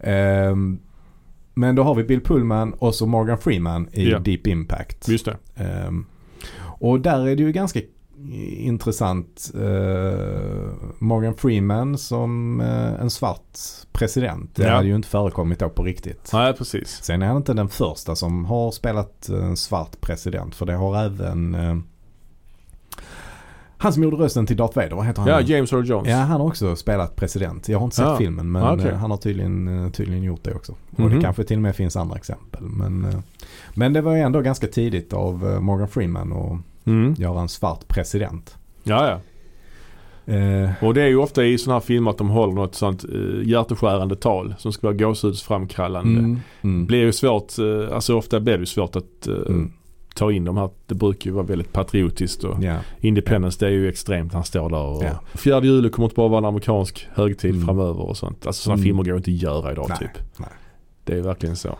[0.03, 0.79] Ehm,
[1.55, 4.19] men då har vi Bill Pullman och så Morgan Freeman i Ja.
[4.19, 5.07] Deep Impact.
[5.07, 5.37] Just det.
[5.55, 6.05] Ehm,
[6.79, 7.79] och där är det ju ganska
[8.57, 9.51] intressant.
[9.55, 13.57] eh, Morgan Freeman som eh, en svart
[13.91, 14.55] president.
[14.55, 14.75] Det Ja.
[14.75, 16.29] hade ju inte förekommit då på riktigt.
[16.33, 16.87] Nej, precis.
[17.03, 20.55] Sen är han inte den första som har spelat en svart president.
[20.55, 21.75] För det har även eh,
[23.77, 25.29] han som gjorde rösten till Darth Vader, vad heter han?
[25.31, 26.09] Ja, James Earl Jones.
[26.09, 27.69] Ja, han har också spelat president.
[27.69, 28.17] Jag har inte sett Ja.
[28.17, 28.87] filmen men Ah, okej.
[28.87, 30.71] eh, han har tydligen, eh, tydligen gjort det också.
[30.91, 31.15] Och Mhm.
[31.15, 32.61] det kanske till och med finns andra exempel.
[32.63, 33.19] Men, eh,
[33.73, 37.13] men det var ju ändå ganska tidigt av eh, Morgan Freeman att Mm.
[37.17, 38.57] göra en svart president.
[38.83, 39.19] Ja, ja.
[40.33, 43.05] Eh, Och det är ju ofta i sådana här filmer att de håller något sånt
[43.05, 46.19] uh, hjärteskärande tal som ska vara gåshudsframkallande.
[46.19, 49.71] mm, mm, blir ju svårt, eh, alltså ofta blir det ju svårt att eh, mm,
[50.15, 50.69] ta in de här.
[50.85, 54.33] Det brukar ju vara väldigt patriotiskt och ja, Independence det är ju extremt.
[54.33, 55.19] Han står där och Ja.
[55.33, 57.65] Fjärde juli kommer inte bara vara en amerikansk högtid Mm.
[57.65, 58.47] framöver och sånt.
[58.47, 58.83] Alltså sådana Mm.
[58.85, 60.23] filmer går inte att göra idag Nej, typ.
[60.37, 60.49] nej.
[61.03, 61.77] Det är verkligen så.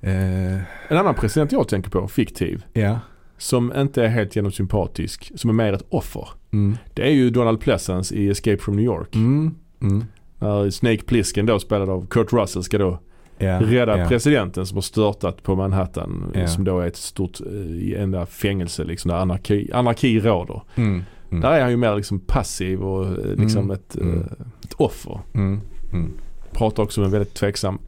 [0.00, 0.54] eh,
[0.88, 2.98] En annan president jag tänker på, fiktiv, ja.
[3.38, 6.28] som inte är helt genom sympatisk, som är mer ett offer.
[6.52, 9.14] Mm, Det är ju Donald Pleasence i Escape from New York.
[9.14, 10.04] mm, mm,
[10.38, 12.98] När Snake Plissken då spelad av Kurt Russell ska då
[13.42, 16.32] ja, rädda ja, presidenten som har störtat på Manhattan.
[16.34, 16.46] Ja.
[16.46, 20.62] Som då är ett stort eh, enda fängelse liksom där anarki, anarki råder.
[20.74, 23.70] mm, mm, Där är han ju mer liksom passiv och eh, liksom Mm.
[23.70, 24.18] ett, Mm.
[24.20, 24.26] eh,
[24.64, 25.20] ett offer.
[25.34, 25.60] mm,
[25.92, 26.12] mm.
[26.52, 27.78] Pratar också med en väldigt tveksam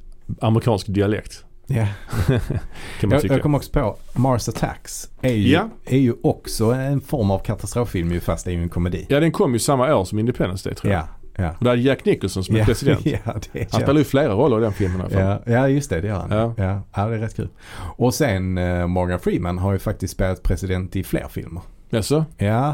[0.40, 1.45] amerikansk dialekt.
[1.67, 1.87] Kan
[3.09, 3.35] man Jag, tycka.
[3.35, 5.69] jag kom också på Mars Attacks är ju, Ja.
[5.85, 9.07] är ju också en form av katastroffilm ju fast det är ju en komedi.
[9.09, 11.03] Ja den kom ju samma år som Independence Day tror jag.
[11.03, 11.51] Ja, ja.
[11.59, 13.01] Och där är Jack Nicholson som är ja, president.
[13.07, 13.18] ja,
[13.53, 16.09] är Han spelar ju flera roller i den filmen i ja, ja, just det, det
[16.09, 16.31] gör han.
[16.31, 16.55] Ja.
[16.57, 16.81] Ja.
[16.94, 17.49] Ja, det är rätt kul.
[17.97, 21.62] Och sen eh, Morgan Freeman har ju faktiskt spelat president i fler filmer.
[21.90, 22.25] Jaså?
[22.37, 22.68] Ja,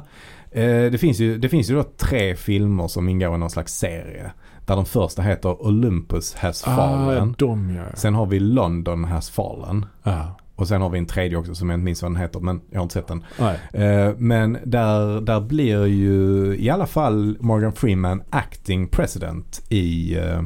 [0.51, 3.75] eh, det, finns ju, det finns ju då tre filmer som ingår i någon slags
[3.79, 4.31] serie.
[4.67, 7.29] Där den första heter Olympus has Ah, fallen.
[7.39, 7.83] ja, de ja.
[7.97, 9.87] Sen har vi London has fallen.
[10.03, 10.25] Ah,
[10.61, 12.61] Och sen har vi en tredje också som jag inte minns vad den heter men
[12.71, 13.25] jag har inte sett den.
[13.73, 20.43] Eh, men där, där blir ju i alla fall Morgan Freeman acting president i, eh,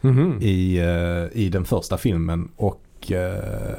[0.00, 0.38] Mhm.
[0.40, 3.78] i, eh, i den första filmen och eh,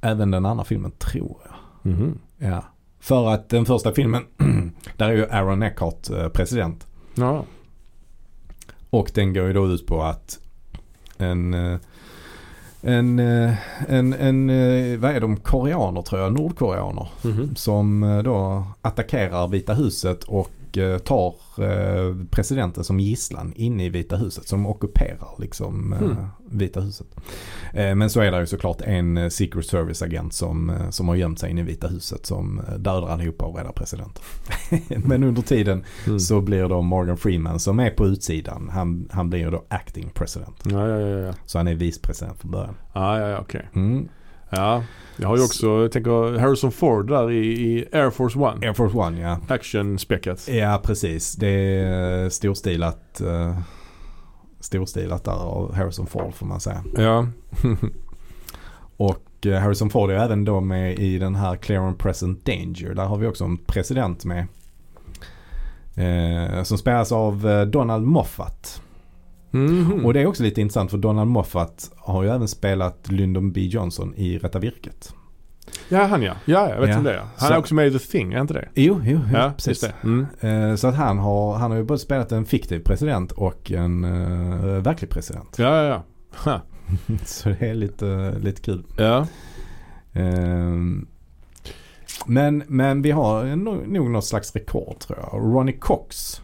[0.00, 1.92] även den andra filmen tror jag.
[1.92, 2.18] Mhm.
[2.38, 2.64] Ja.
[3.00, 4.22] För att den första filmen,
[4.96, 6.86] där är ju Aaron Eckhart president.
[7.14, 7.44] Ja.
[8.90, 10.38] Och den går ju då ut på att
[11.18, 11.54] en,
[12.86, 13.54] en, eh,
[13.88, 17.08] en, en, eh, vad är de, koreaner tror jag, nordkoreaner.
[17.22, 17.54] Mhm.
[17.56, 23.88] Som eh, då attackerar Vita huset och eh, tar eh, presidenten som gisslan inne i
[23.88, 24.48] Vita huset.
[24.48, 26.16] Som ockuperar liksom eh, Hmm.
[26.50, 27.06] Vita huset.
[27.72, 31.60] Men så är det ju såklart en Secret Service-agent som, som har gömt sig inne
[31.60, 34.22] i Vita huset som dödar allihopa och räddar presidenten.
[35.04, 36.20] Men under tiden Mm.
[36.20, 38.68] så blir då Morgan Freeman som är på utsidan.
[38.72, 40.62] Han, han blir då acting president.
[40.64, 41.18] Ja, ja, ja.
[41.26, 41.32] ja.
[41.46, 42.74] Så han är vicepresident från början.
[42.92, 43.68] Ah, ja, ja, okej.
[43.74, 44.08] Mm.
[44.50, 44.82] Ja,
[45.16, 48.66] jag har ju också, jag tänker Harrison Ford där i, i Air Force One.
[48.66, 49.38] Air Force One ja.
[49.48, 50.48] Action-späckat.
[50.48, 51.34] Ja precis.
[51.34, 53.58] Det är storstilat, uh,
[54.60, 56.84] storstilat där av Harrison Ford får man säga.
[56.96, 57.26] Ja.
[58.96, 62.94] Och eh, Harrison Ford är även då med i den här Clear and Present Danger.
[62.94, 64.46] Där har vi också en president med.
[65.94, 68.82] Eh, som spelas av eh, Donald Moffat.
[69.56, 70.06] Mhm.
[70.06, 73.60] Och det är också lite intressant för Donald Moffat har ju även spelat Lyndon B
[73.60, 75.14] Johnson i Rätta Virket.
[75.88, 76.32] Ja, han ja.
[76.44, 77.00] Ja, jag vet Ja.
[77.00, 77.18] det är.
[77.18, 78.68] Han Så- är också med i The Thing, är inte det?
[78.74, 79.80] Jo, jo, jo Ja, precis.
[79.80, 79.92] det.
[80.02, 80.26] Mm.
[80.40, 84.04] Eh, så att han har, han har ju både spelat en fiktiv president och en
[84.04, 85.56] uh, verklig president.
[85.58, 86.02] Ja, ja,
[86.44, 86.60] ja.
[87.24, 88.82] Så det är lite, lite kul.
[88.96, 89.26] Ja.
[90.12, 91.06] Ehm,
[92.26, 95.40] men, men vi har nog något slags rekord tror jag.
[95.54, 96.40] Ronnie Cox.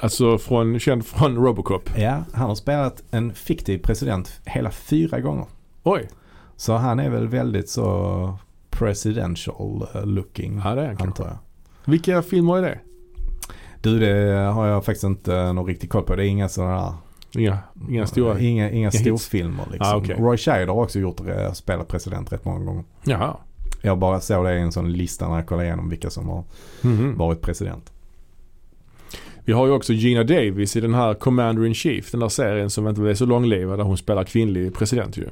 [0.00, 1.90] Alltså från, känd från Robocop.
[1.96, 5.46] Ja, han har spelat en fiktiv president hela fyra gånger.
[5.82, 6.08] Oj.
[6.56, 8.38] Så han är väl väldigt så
[8.70, 10.60] presidential eh, looking.
[10.64, 11.38] Ja, det är han antar jag.
[11.84, 12.78] Vilka filmer är det?
[13.80, 16.16] Du, det har jag faktiskt inte någon riktig koll på.
[16.16, 16.94] Det är inga sådana
[17.38, 17.58] Inga,
[17.90, 18.40] inga stora?
[18.40, 19.86] Inga, inga storfilmer liksom.
[19.92, 20.16] Ah, okej.
[20.18, 22.84] Roy Scheider har också gjort det, spelat president rätt många gånger.
[23.04, 23.36] Jaha.
[23.82, 26.44] Jag bara såg det i en sån lista när jag kollade igenom vilka som har
[26.82, 27.16] Mhm.
[27.18, 27.92] varit president.
[29.46, 32.10] Vi har ju också Gina Davis i den här Commander in Chief.
[32.10, 35.28] Den där serien som inte är så långlivad där hon spelar kvinnlig president ju.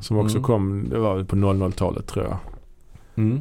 [0.00, 0.42] Som också Mm.
[0.42, 2.36] kom, det var på 00-talet tror jag.
[3.14, 3.40] Mm.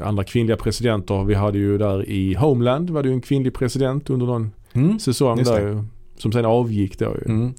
[0.00, 1.24] Andra kvinnliga presidenter.
[1.24, 4.98] Vi hade ju där i Homeland var det ju en kvinnlig president under någon Mm.
[4.98, 5.84] säsong Just där ju.
[6.16, 7.32] Som sen avgick då ju.
[7.32, 7.54] Mm.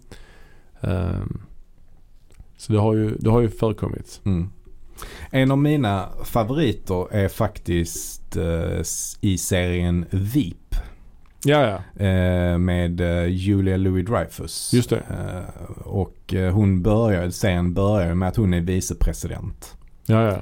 [0.81, 1.37] Ehm,
[2.57, 4.21] så det har ju, det har ju förekommit.
[4.23, 4.49] Mm.
[5.35, 8.81] En av mina favoriter är faktiskt eh,
[9.21, 10.75] i serien VIP.
[11.45, 12.05] Ja, ja.
[12.05, 14.73] Eh, med eh, Julia Louis-Dreyfus.
[14.73, 14.97] Just det.
[15.09, 19.77] Eh, och eh, hon börjar, serien börjar med att hon är vicepresident.
[20.05, 20.37] Ja, ja.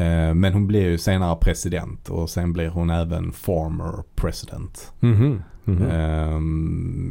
[0.00, 4.92] Eh, men hon blir ju senare president och sen blir hon även former president.
[5.00, 5.42] Mhm.
[5.64, 5.82] Mhm.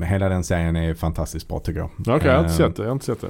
[0.02, 1.90] Eh, hela den serien är fantastiskt bra tycker jag.
[2.00, 2.82] Okej, jag har inte Eh, sett det.
[2.84, 3.28] Jag har inte sett det.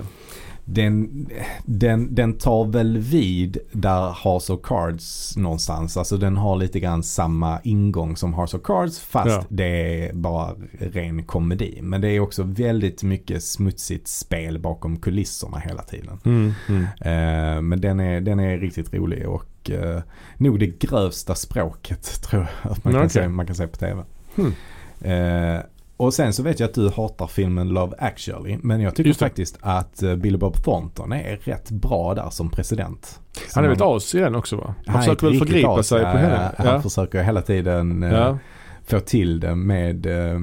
[0.66, 1.28] Den,
[1.66, 5.98] den, den tar väl vid där House of Cards någonstans.
[5.98, 9.46] Alltså den har lite grann samma ingång som House of Cards fast Ja.
[9.50, 11.80] det är bara ren komedi.
[11.82, 16.20] Men det är också väldigt mycket smutsigt spel bakom kulisserna hela tiden.
[16.26, 16.84] Mm, mm.
[16.84, 20.02] Eh, men den är, den är riktigt rolig och eh,
[20.38, 23.10] nog det grövsta språket tror jag att man, kan, Okej.
[23.10, 24.04] se, man kan se på tv.
[24.36, 24.54] Hmm.
[25.02, 25.60] Eh,
[26.04, 28.58] och sen så vet jag att du hatar filmen Love actually.
[28.62, 33.20] Men jag tycker faktiskt att eh, Billy Bob Thornton är rätt bra där som president.
[33.56, 34.76] Han är väl Som- ett as i den också va?
[34.86, 35.88] Han är försöker väl förgripa as.
[35.88, 36.52] sig på henne?
[36.58, 36.82] Han Ja.
[36.82, 38.38] försöker hela tiden eh, Ja.
[38.86, 40.40] få till det med eh,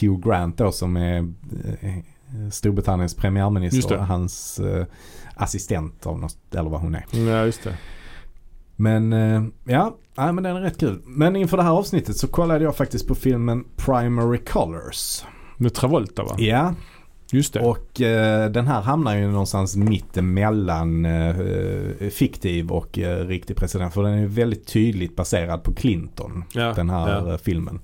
[0.00, 1.18] Hugh Grant då som är
[1.80, 1.94] eh,
[2.52, 3.96] Storbritanniens premiärminister.
[3.96, 4.60] Hans
[5.34, 7.04] assistent av något, eller vad hon är.
[7.10, 7.74] ja, just det.
[8.80, 11.00] Men eh, ja, nej, men den är rätt kul.
[11.04, 15.24] Men inför det här avsnittet så kollade jag faktiskt på filmen Primary Colors.
[15.56, 16.34] Med Travolta va?
[16.38, 16.74] Ja,
[17.30, 17.60] Just det.
[17.60, 21.34] och eh, den här hamnar ju någonstans mittemellan eh,
[22.10, 23.94] fiktiv och eh, riktig president.
[23.94, 26.72] För den är väldigt tydligt baserad på Clinton, ja.
[26.72, 27.32] den här ja.
[27.32, 27.80] eh, filmen.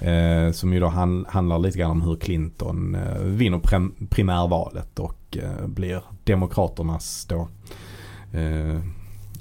[0.00, 4.98] Eh, som ju då han, handlar lite grann om hur Clinton eh, vinner prim- primärvalet
[4.98, 7.48] och eh, blir demokraternas då
[8.38, 8.80] eh,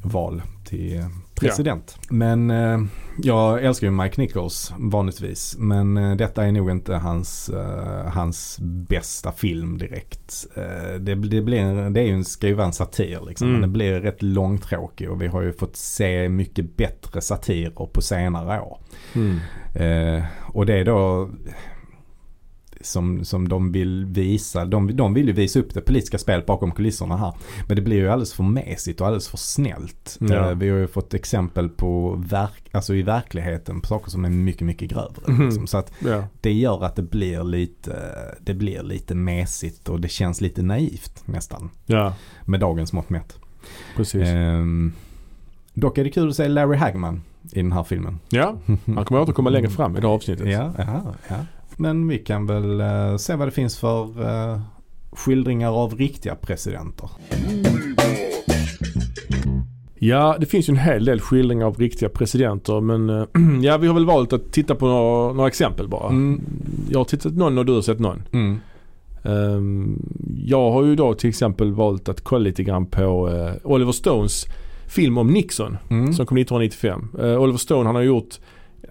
[0.03, 1.05] val till
[1.35, 1.97] president.
[2.09, 2.79] Men eh,
[3.17, 5.55] jag älskar ju Mike Nichols vanligtvis.
[5.59, 10.47] Men eh, detta är nog inte hans, eh, hans bästa film direkt.
[10.55, 13.47] Eh, det, det, blir, det är ju en, ska ju vara en satir liksom.
[13.47, 13.61] Mm.
[13.61, 18.01] Men det blir rätt långtråkig och vi har ju fått se mycket bättre satirer på
[18.01, 18.79] senare år.
[19.15, 19.39] Mm.
[19.73, 21.29] Eh, och det är då
[22.81, 24.65] som, som de vill visa.
[24.65, 27.33] De, de vill ju visa upp det politiska spelet bakom kulisserna här.
[27.67, 30.17] Men det blir ju alldeles för mesigt och alldeles för snällt.
[30.19, 30.49] Ja.
[30.51, 34.29] Eh, vi har ju fått exempel på verk, alltså i verkligheten på saker som är
[34.29, 35.21] mycket, mycket grövre.
[35.33, 35.45] Mhm.
[35.45, 35.67] Liksom.
[35.67, 36.23] Så att Ja.
[36.41, 37.95] det gör att det blir lite,
[38.41, 41.69] det blir lite mesigt och det känns lite naivt nästan.
[41.85, 42.13] ja,
[42.45, 43.37] Med dagens mått mätt.
[43.95, 44.27] precis.
[44.27, 44.93] Ehm,
[45.73, 48.19] dock är det kul att se Larry Hagman i den här filmen.
[48.29, 48.55] Ja,
[48.95, 50.47] han kommer återkomma längre fram i det här avsnittet.
[50.47, 51.35] Ja, ja, ja.
[51.79, 54.59] Men vi kan väl eh, se vad det finns för eh,
[55.11, 57.09] skildringar av riktiga presidenter.
[60.01, 63.25] Ja, det finns ju en hel del skildringar av riktiga presidenter men eh,
[63.61, 66.09] ja, vi har väl valt att titta på några, några exempel bara.
[66.09, 66.41] Mm.
[66.89, 68.23] Jag har tittat någon och du har sett någon.
[68.31, 68.59] Mm.
[69.23, 70.01] Ehm,
[70.45, 74.45] jag har ju då till exempel valt att kolla lite grann på eh, Oliver Stones
[74.87, 76.13] film om Nixon Mm.
[76.13, 77.09] som kom 1995.
[77.19, 78.39] Eh, Oliver Stone han har gjort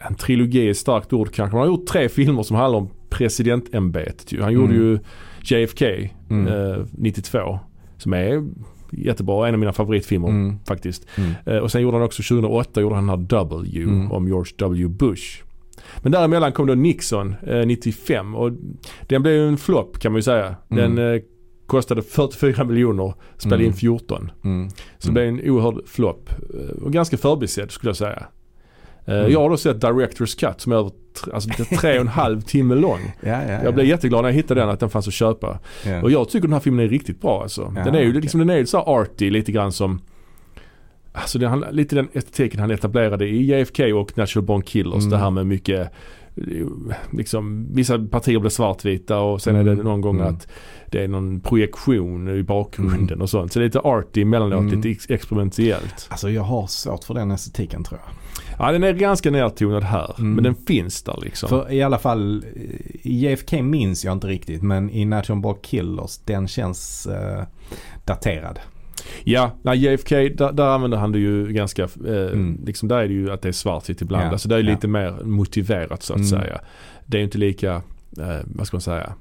[0.00, 1.56] en trilogi är ett starkt ord kanske.
[1.56, 4.40] Han har gjort tre filmer som handlar om presidentämbetet.
[4.40, 4.86] Han gjorde Mm.
[4.86, 4.98] ju
[5.42, 6.46] JFK Mm.
[6.46, 7.58] eh, 92
[7.96, 8.44] som är
[8.92, 9.48] jättebra.
[9.48, 10.58] En av mina favoritfilmer Mm.
[10.68, 11.06] faktiskt.
[11.16, 11.30] Mm.
[11.46, 14.12] Eh, och sen gjorde han också 2008 gjorde han den här W Mm.
[14.12, 14.88] om George W.
[14.88, 15.42] Bush.
[16.02, 18.52] Men däremellan kom då Nixon eh, 95 och
[19.06, 20.54] den blev ju en flopp kan man ju säga.
[20.68, 21.14] Den Mm.
[21.14, 21.20] eh,
[21.66, 23.76] kostade 44 miljoner, spelade in Mm.
[23.76, 24.30] 14.
[24.44, 24.68] Mm.
[24.98, 26.30] Så det blev en oerhörd flopp.
[26.54, 28.26] eh, Och ganska förbisedd skulle jag säga.
[29.08, 29.32] Eh, Mm.
[29.32, 30.76] Jag har då sett Directors Cut som är
[31.32, 33.00] alltså det är tre och en halv timme lång.
[33.20, 33.90] Ja, ja, Jag blev ja.
[33.94, 35.58] jätteglad när jag hittade den att den fanns att köpa.
[36.02, 37.72] Och jag tycker den här filmen är riktigt bra alltså.
[37.84, 38.20] Den är ju okej.
[38.20, 40.00] liksom, den är ju så arty lite grann som
[41.12, 44.94] Alltså det, han, lite den estetiken han etablerade i JFK och Natural Born Killers.
[44.98, 45.10] Mm.
[45.10, 45.80] Det här med mycket
[46.36, 46.66] eh,
[47.12, 49.76] Liksom vissa partier blir svartvita och sen är Mm.
[49.76, 50.34] det någon gång Mm.
[50.34, 50.48] att
[50.86, 53.20] det är någon projektion i bakgrunden Mm.
[53.22, 53.52] och sånt.
[53.52, 54.74] Så det är lite arty emellanåt, Mm.
[54.76, 56.06] lite ex- experimentellt.
[56.10, 58.14] Alltså jag har svårt för den estetiken tror jag.
[58.58, 60.34] Ja den är ganska nedtonad här Mm.
[60.34, 61.48] men den finns där liksom.
[61.48, 62.44] För i alla fall,
[63.02, 67.44] i JFK minns jag inte riktigt men i Natural Born Killers den känns eh,
[68.04, 68.58] daterad.
[69.24, 71.88] Ja, nej JFK där, där använder han det ju ganska, eh,
[72.32, 72.60] Mm.
[72.66, 74.24] liksom där är det ju att det är svartvitt ibland.
[74.26, 74.70] Ja, Alltså det är ja.
[74.70, 76.28] lite mer motiverat så att Mm.
[76.28, 76.60] säga.
[77.06, 77.74] Det är inte lika,
[78.18, 79.12] eh, vad ska man säga,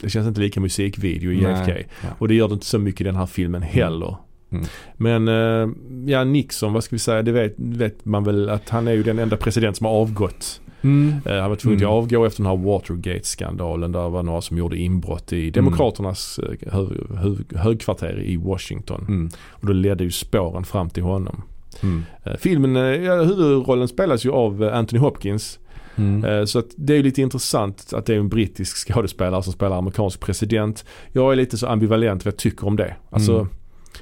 [0.00, 1.72] det känns inte lika musikvideo i JFK.
[2.02, 2.08] ja.
[2.18, 4.16] Och det gör det inte så mycket i den här filmen heller.
[4.50, 4.64] Mm.
[4.96, 5.68] Men eh,
[6.06, 9.02] ja Nixon, vad ska vi säga, det vet, vet man väl att han är ju
[9.02, 10.60] den enda president som har avgått.
[10.82, 11.14] Mm.
[11.26, 11.90] Eh, han var tvungen Mm.
[11.90, 13.92] att avgå efter den här Watergate-skandalen.
[13.92, 19.04] Där var några som gjorde inbrott i Demokraternas eh, hö, hö, högkvarter i Washington.
[19.08, 19.30] Mm.
[19.50, 21.42] Och då ledde ju spåren fram till honom.
[21.82, 22.04] Mm.
[22.24, 25.58] Eh, Filmen, ja, huvudrollen spelas ju av Anthony Hopkins.
[25.96, 26.46] Mm.
[26.46, 29.78] Så att det är ju lite intressant att det är en brittisk skådespelare som spelar
[29.78, 30.84] amerikansk president.
[31.12, 32.94] Jag är lite så ambivalent vad jag tycker om det.
[33.10, 33.48] Alltså, Mm.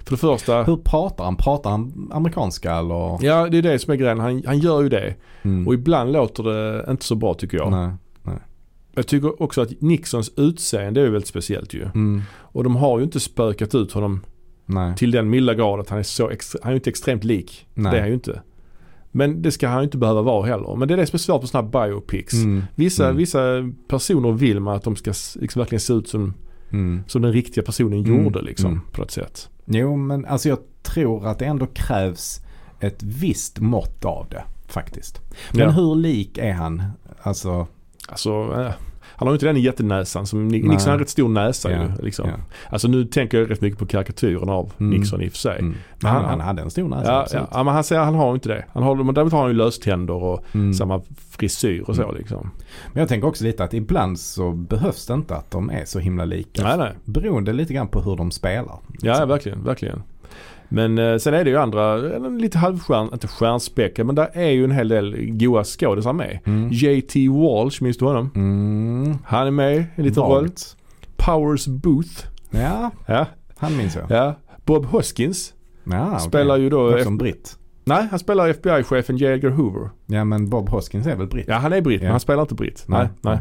[0.05, 1.37] För det första, Hur pratar han?
[1.37, 3.25] Pratar han amerikanska eller?
[3.25, 4.21] ja det är det som är grejen.
[4.21, 5.15] Han, han gör ju det.
[5.43, 5.67] Mm.
[5.69, 7.71] Och ibland låter det inte så bra tycker jag.
[7.71, 7.91] Nej.
[8.95, 11.83] Jag tycker också att Nixons utseende är väldigt speciellt ju.
[11.83, 12.23] Mm.
[12.37, 14.21] Och de har ju inte spökat ut honom
[14.67, 14.97] Nej.
[14.97, 17.67] till den milda grad att han är så extre- han är ju inte extremt lik.
[17.75, 17.93] Nej.
[17.93, 18.43] Det är han ju inte.
[19.13, 20.77] Men det ska han ju inte behöva vara heller.
[20.77, 22.35] Men det är det som är svårt på sådana här biopics.
[22.35, 22.63] Mm.
[22.75, 23.17] Vissa, Mm.
[23.17, 23.41] vissa
[23.89, 26.35] personer vill man att de ska liksom verkligen se ut som,
[26.73, 27.05] Mm.
[27.07, 28.25] som den riktiga personen Mm.
[28.25, 28.81] gjorde liksom Mm.
[28.93, 29.49] på något sätt.
[29.65, 32.41] Jo men alltså jag tror att det ändå krävs
[32.81, 35.21] ett visst mått av det faktiskt.
[35.53, 35.71] Men Ja.
[35.71, 36.83] hur lik är han?
[37.23, 37.67] Alltså,
[38.09, 38.73] Alltså, eh,
[39.17, 40.63] han har ju inte den jättenäsan som Nej.
[40.63, 42.05] Nixon har rätt stor näsa Ja, ju.
[42.05, 42.29] Liksom.
[42.29, 42.35] ja.
[42.71, 44.99] Alltså nu tänker jag rätt mycket på karikatyren av Mm.
[44.99, 45.59] Nixon i och för sig.
[45.59, 45.75] mm.
[46.03, 47.47] Men han, han- han hade en stor näsa Ja, absolut.
[47.53, 48.65] ja, men han säger han har inte det.
[48.73, 50.75] Han har, men däremot har han ju löständer och Mm.
[50.75, 52.17] samma frisyr och så Mm.
[52.17, 52.51] liksom.
[52.93, 55.99] Men jag tänker också lite att ibland så behövs det inte att de är så
[55.99, 56.63] himla lika.
[56.63, 56.93] Nej, nej.
[57.05, 58.79] Beroende lite grann på hur de spelar.
[59.01, 59.29] Ja, liksom.
[59.29, 60.03] verkligen, verkligen.
[60.69, 64.51] Men eh, sen är det ju andra, eh, lite halvstjärn, inte stjärnspäckade, men där är
[64.51, 66.39] ju en hel del goa skådisar med.
[66.47, 66.69] Mm.
[66.73, 68.31] JT Walsh, minns du honom?
[68.35, 69.19] Mm.
[69.25, 70.49] Han är med i en liten roll.
[71.17, 72.27] Powers Booth.
[72.51, 73.27] Ja, Ja,
[73.59, 74.05] han minns jag.
[74.11, 74.35] ja.
[74.65, 75.53] Bob Hoskins
[75.85, 76.95] Ja, spelar ju då...
[76.95, 77.59] Också en britt.
[77.85, 79.27] Nej, han spelar FBI-chefen J.
[79.33, 79.91] Edgar Hoover.
[80.07, 81.45] Ja men Bob Hoskins är väl britt?
[81.49, 82.05] Ja, han är britt, Ja.
[82.05, 82.85] men han spelar inte britt.
[82.89, 83.09] Nej, Nej.
[83.21, 83.39] nej.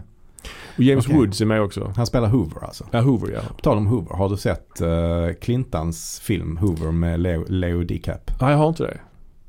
[0.78, 1.18] Och James Okej.
[1.18, 1.94] Woods är med också.
[1.96, 2.86] Han spelar Hoover alltså.
[2.92, 3.40] Ja, Hoover ja.
[3.56, 8.32] På tal om Hoover, har du sett uh, Clintons film Hoover med Leo, Leo DiCap?
[8.42, 8.98] Nej, jag har inte det.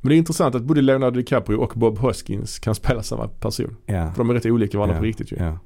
[0.01, 3.77] Men det är intressant att både Leonardo DiCaprio och Bob Hoskins kan spela samma person.
[3.87, 4.11] Ja.
[4.11, 5.37] För de är rätt olika varandra Ja, på riktigt ju.
[5.39, 5.59] ja.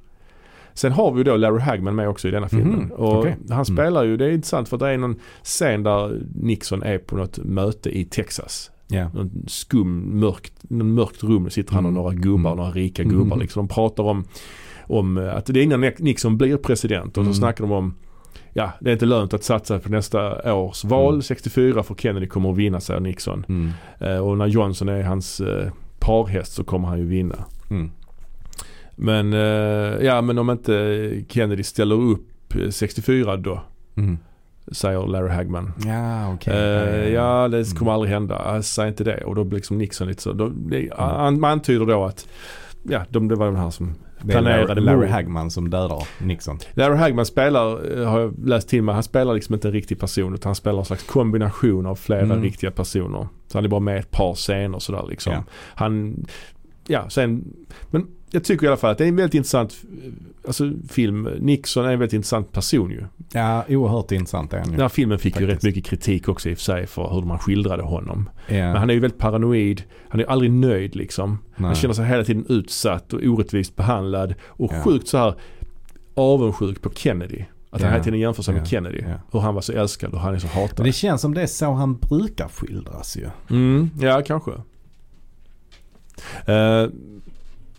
[0.73, 2.79] Sen har vi då Larry Hagman med också i denna filmen.
[2.79, 3.37] Mhm, och okej.
[3.49, 7.15] han spelar ju, det är intressant för det är någon scen där Nixon är på
[7.15, 8.71] något möte i Texas.
[8.87, 9.09] Ja.
[9.13, 12.03] Någon skum, mörkt, någon mörkt rum sitter han och Mm.
[12.03, 12.57] några gubbar, Mm.
[12.57, 13.15] några rika Mm.
[13.15, 13.67] gubbar liksom.
[13.67, 14.25] De pratar om,
[14.97, 17.33] om eh, att det är innan Nixon blir president och så Mm.
[17.33, 17.95] snackar de om
[18.53, 21.21] Ja, det är inte lönt att satsa på nästa års val Mm.
[21.21, 23.45] 64 för Kennedy kommer att vinna säger Nixon.
[23.49, 23.69] Mm.
[23.99, 27.45] Eh, och när Johnson är hans eh, parhäst så kommer han ju vinna.
[27.69, 27.91] Mm.
[28.95, 33.61] Men, eh, ja men om inte Kennedy ställer upp eh, 64 då,
[33.97, 34.17] Mm.
[34.71, 35.73] säger Larry Hagman.
[35.85, 36.53] Ja, okej.
[36.53, 37.69] Eh, ja det Mm.
[37.77, 39.23] kommer aldrig hända, jag säger inte det.
[39.23, 41.41] Och då blir liksom Nixon lite så, då, det, Mm.
[41.41, 42.27] man antyder då att
[42.83, 43.95] Ja, de, det var den här som
[44.27, 45.07] planerade Larry, Larry.
[45.09, 46.59] Hagman som dödar Nixon.
[46.73, 49.99] Larry Hagman spelar, eh, har jag läst till mig, han spelar liksom inte en riktig
[49.99, 52.41] person utan han spelar en slags kombination av flera Mm.
[52.41, 53.27] riktiga personer.
[53.47, 55.33] Så han är bara med ett par scener sådär liksom.
[55.33, 55.43] Ja.
[55.75, 56.25] Han,
[56.87, 57.43] ja sen,
[57.89, 60.11] men jag tycker i alla fall att det är en väldigt intressant eh,
[60.47, 61.23] alltså, film.
[61.39, 63.03] Nixon är en väldigt intressant person ju.
[63.33, 64.71] Ja, oerhört intressant är han ju.
[64.71, 65.75] Den här filmen fick ju rätt Faktiskt.
[65.75, 68.29] mycket kritik också i och för sig för hur man skildrade honom.
[68.47, 68.53] Ja.
[68.55, 69.83] Men han är ju väldigt paranoid.
[70.09, 71.37] Han är aldrig nöjd liksom.
[71.55, 71.65] Nej.
[71.67, 74.35] Han känner sig hela tiden utsatt och orättvist behandlad.
[74.47, 74.81] Och Ja.
[74.83, 75.35] sjukt så här
[76.13, 77.43] avundsjuk på Kennedy.
[77.69, 77.93] Att han Ja.
[77.93, 78.59] hela tiden jämför sig Ja.
[78.59, 79.01] med Kennedy.
[79.07, 79.13] Ja.
[79.31, 80.73] Hur han var så älskad och han är så hatad.
[80.79, 83.29] Men det känns som det är så han brukar skildras ju.
[83.49, 84.51] Mm, ja, kanske.
[86.49, 86.89] Uh,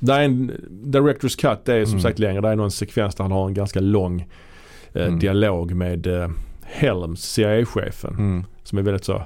[0.03, 0.51] det är en
[0.85, 2.03] Director's Cut, det är som Mm.
[2.03, 2.41] sagt längre.
[2.41, 4.21] Det är någon sekvens där han har en ganska lång
[4.93, 5.19] eh, Mm.
[5.19, 6.29] dialog med uh,
[6.63, 8.15] Helms, CIA-chefen.
[8.15, 8.45] Mm.
[8.63, 9.23] Som är väldigt så,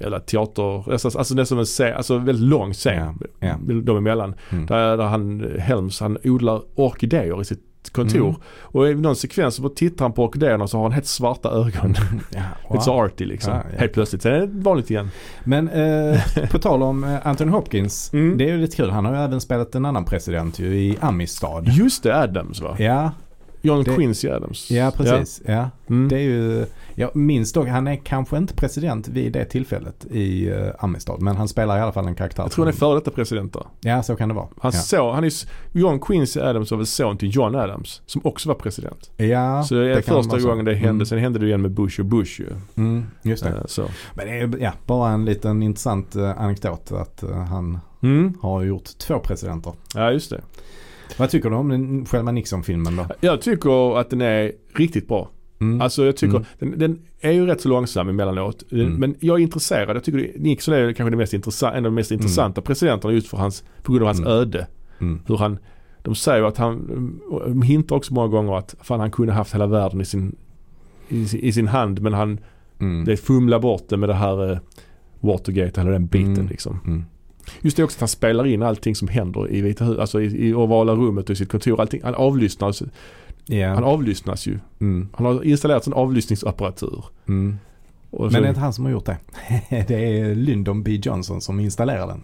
[0.00, 3.18] eller teater, alltså, alltså nästan en scen, alltså väldigt lång scen.
[3.40, 3.56] Ja, ja.
[3.82, 4.34] De emellan.
[4.52, 4.66] Mm.
[4.66, 8.28] Där, där han, Helms, han odlar orkidéer i sitt kontor.
[8.28, 8.40] Mm.
[8.60, 11.94] Och i någon sekvens så tittar han på orkidéerna så har han helt svarta ögon.
[12.30, 13.04] Ja, Lite så wow.
[13.04, 13.52] arty liksom.
[13.52, 13.78] Ja, ja.
[13.78, 14.22] Helt plötsligt.
[14.22, 15.10] Sen är det vanligt igen.
[15.44, 16.20] Men eh,
[16.50, 18.12] på tal om eh, Anthony Hopkins.
[18.12, 18.38] Mm.
[18.38, 18.90] Det är ju lite kul.
[18.90, 21.62] Han har ju även spelat en annan president ju i Amistad.
[21.62, 22.76] Just det, Adams va?
[22.78, 23.10] Ja,
[23.66, 24.70] John Det- Quincy Adams.
[24.70, 25.42] ja precis.
[25.46, 25.52] Ja.
[25.52, 25.70] Ja.
[25.94, 26.08] Mm.
[26.08, 30.50] Det är ju, jag minns dock, han är kanske inte president vid det tillfället i
[30.50, 31.16] uh, Amistad.
[31.18, 32.42] Men han spelar i alla fall en karaktär.
[32.42, 33.62] Jag tror han är före detta president där.
[33.80, 34.46] Ja, så kan det vara.
[34.60, 34.80] Han ja.
[34.80, 35.32] så, han är,
[35.72, 38.02] John Quincy Adams var väl son till John Adams.
[38.06, 39.10] Som också var president.
[39.16, 40.88] ja, så det är kan första gången det hände.
[40.88, 41.06] Mm.
[41.06, 42.46] Sen hände det igen med Bush och Bush ju.
[42.76, 43.48] Mm, just det.
[43.50, 43.84] Eh, Så.
[44.14, 48.34] Men det är ja, bara en liten intressant uh, anekdot att han Mm.
[48.42, 49.72] har gjort två presidenter.
[49.94, 50.40] Ja just det.
[51.18, 53.06] Vad tycker du om den, själva Nixon-filmen då?
[53.20, 55.30] Jag tycker att den är riktigt bra.
[55.60, 55.80] Mm.
[55.80, 56.46] Alltså jag tycker, Mm.
[56.58, 58.64] den, den är ju rätt så långsam emellanåt.
[58.70, 58.94] Den- Mm.
[59.00, 59.96] Men jag är intresserad.
[59.96, 63.28] Jag tycker Nixon är kanske det mest intressant, en av de mest intressanta presidenterna just
[63.28, 64.32] för hans, på grund av hans Mm.
[64.32, 64.66] öde.
[65.00, 65.20] Mm.
[65.26, 65.58] Hur han,
[66.02, 66.86] de säger att han,
[67.46, 70.36] de hintar också många gånger att fan han kunde haft hela världen i sin,
[71.08, 72.40] i, sin- i sin hand men han,
[72.80, 73.04] Mm.
[73.04, 74.58] det fumlar bort det med det här eh,
[75.20, 76.46] Watergate, eller den biten Mm.
[76.46, 77.04] liksom.
[77.60, 80.48] Just det också att han spelar in allting som händer i Vita huset, alltså i,
[80.48, 81.80] i ovala rummet och i sitt kontor.
[81.80, 82.82] Allting, han avlyssnas,
[83.46, 83.68] Ja.
[83.74, 84.58] han avlyssnas ju.
[84.80, 85.08] Mm.
[85.12, 87.04] Han har installerat en avlyssningsapparatur.
[87.28, 87.58] Mm.
[88.10, 89.16] Men det är inte han som har gjort det.
[89.88, 92.22] det är Lyndon B Johnson som installerar den.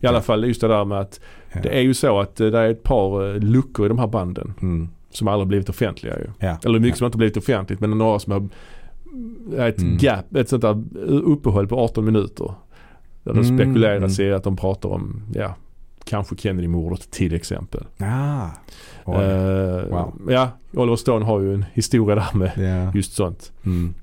[0.00, 1.20] I alla fall just det där med att
[1.52, 1.60] Ja.
[1.62, 4.06] det är ju så att eh, det är ett par eh, luckor i de här
[4.06, 4.88] banden Mm.
[5.10, 6.26] som aldrig blivit offentliga ju.
[6.38, 6.56] Ja.
[6.64, 8.48] Eller mycket som inte blivit offentligt men några som har
[9.58, 9.96] ett Mm.
[9.96, 12.54] gap, ett sånt där uppehåll på 18 minuter.
[13.28, 14.30] Där det Mm, spekuleras mm.
[14.30, 15.54] i att de pratar om, ja,
[16.04, 17.84] kanske Kennedy-mordet till exempel.
[17.98, 18.44] Ah.
[19.06, 20.20] Eh, Wow.
[20.30, 22.92] Ja, Oliver Stone har ju en historia där med Ja.
[22.94, 23.52] just sånt.
[23.66, 23.94] Mm.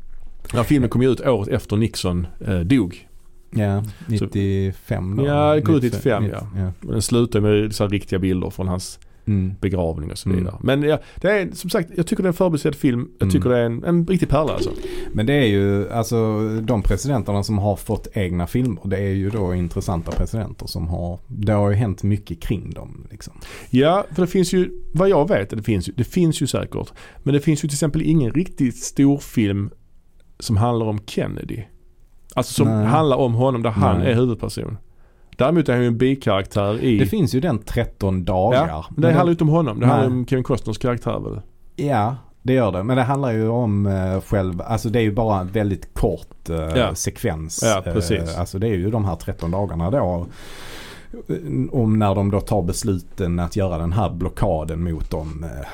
[0.53, 3.07] Här filmen kom ju ut året efter Nixon eh, dog.
[3.51, 5.25] Ja, 95 då?
[5.27, 6.47] Ja, det kom ut 95, ja.
[6.57, 6.71] ja.
[6.87, 9.53] Och Den slutar med så riktiga bilder från hans Mm.
[9.61, 10.39] begravning och så Mm.
[10.39, 10.57] vidare.
[10.63, 13.07] Men ja, det är som sagt, jag tycker det är en förbisedd film.
[13.19, 13.31] Jag Mm.
[13.33, 14.69] tycker det är en, en riktig pärla alltså.
[15.13, 19.29] Men det är ju, alltså de presidenterna som har fått egna filmer, det är ju
[19.29, 23.33] då intressanta presidenter som har, det har ju hänt mycket kring dem liksom.
[23.69, 26.91] Ja, för det finns ju, vad jag vet, det finns ju, det finns ju säkert.
[27.23, 29.69] Men det finns ju till exempel ingen riktigt stor film
[30.39, 31.63] som handlar om Kennedy.
[32.33, 32.85] Alltså som Nej.
[32.85, 34.11] handlar om honom där han Nej.
[34.11, 34.77] är huvudperson.
[35.37, 36.97] Däremot är han ju en bikaraktär i...
[36.97, 38.67] Det finns ju den 13 dagar.
[38.67, 39.79] ja, men det handlar ju inte om honom.
[39.79, 41.41] Det handlar om Kevin Costners karaktär väl?
[41.75, 42.83] Ja, det gör det.
[42.83, 46.49] Men det handlar ju om eh, själv, alltså det är ju bara en väldigt kort
[46.49, 46.95] eh, Ja.
[46.95, 47.63] sekvens.
[47.63, 48.33] Ja, precis.
[48.33, 50.25] Eh, alltså det är ju de här 13 dagarna då.
[51.71, 55.65] Om när de då tar besluten att göra den här blockaden mot de Med Kuba.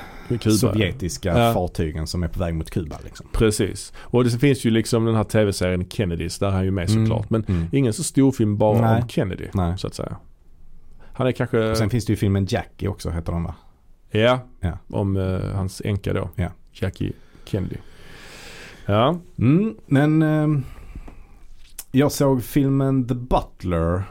[0.58, 1.54] Sovjetiska Ja.
[1.54, 2.96] fartygen som är på väg mot Kuba.
[3.04, 3.26] Liksom.
[3.32, 3.92] Precis.
[3.98, 7.06] Och det finns ju liksom den här tv-serien Kennedys, där är han ju med Mm.
[7.06, 7.30] såklart.
[7.30, 7.66] Men Mm.
[7.72, 9.02] ingen så stor film bara Nej.
[9.02, 9.46] om Kennedy.
[9.54, 9.78] Nej.
[9.78, 10.16] Så att säga.
[11.12, 13.54] Han är kanske, Och sen finns det ju filmen Jackie också heter den va?
[14.10, 14.78] ja, Ja.
[14.90, 16.30] om eh, hans änka då.
[16.36, 16.48] Ja.
[16.72, 17.12] Jackie
[17.44, 17.76] Kennedy.
[18.86, 19.18] Ja.
[19.38, 20.48] Mm, men eh,
[21.92, 24.02] jag såg filmen The Butler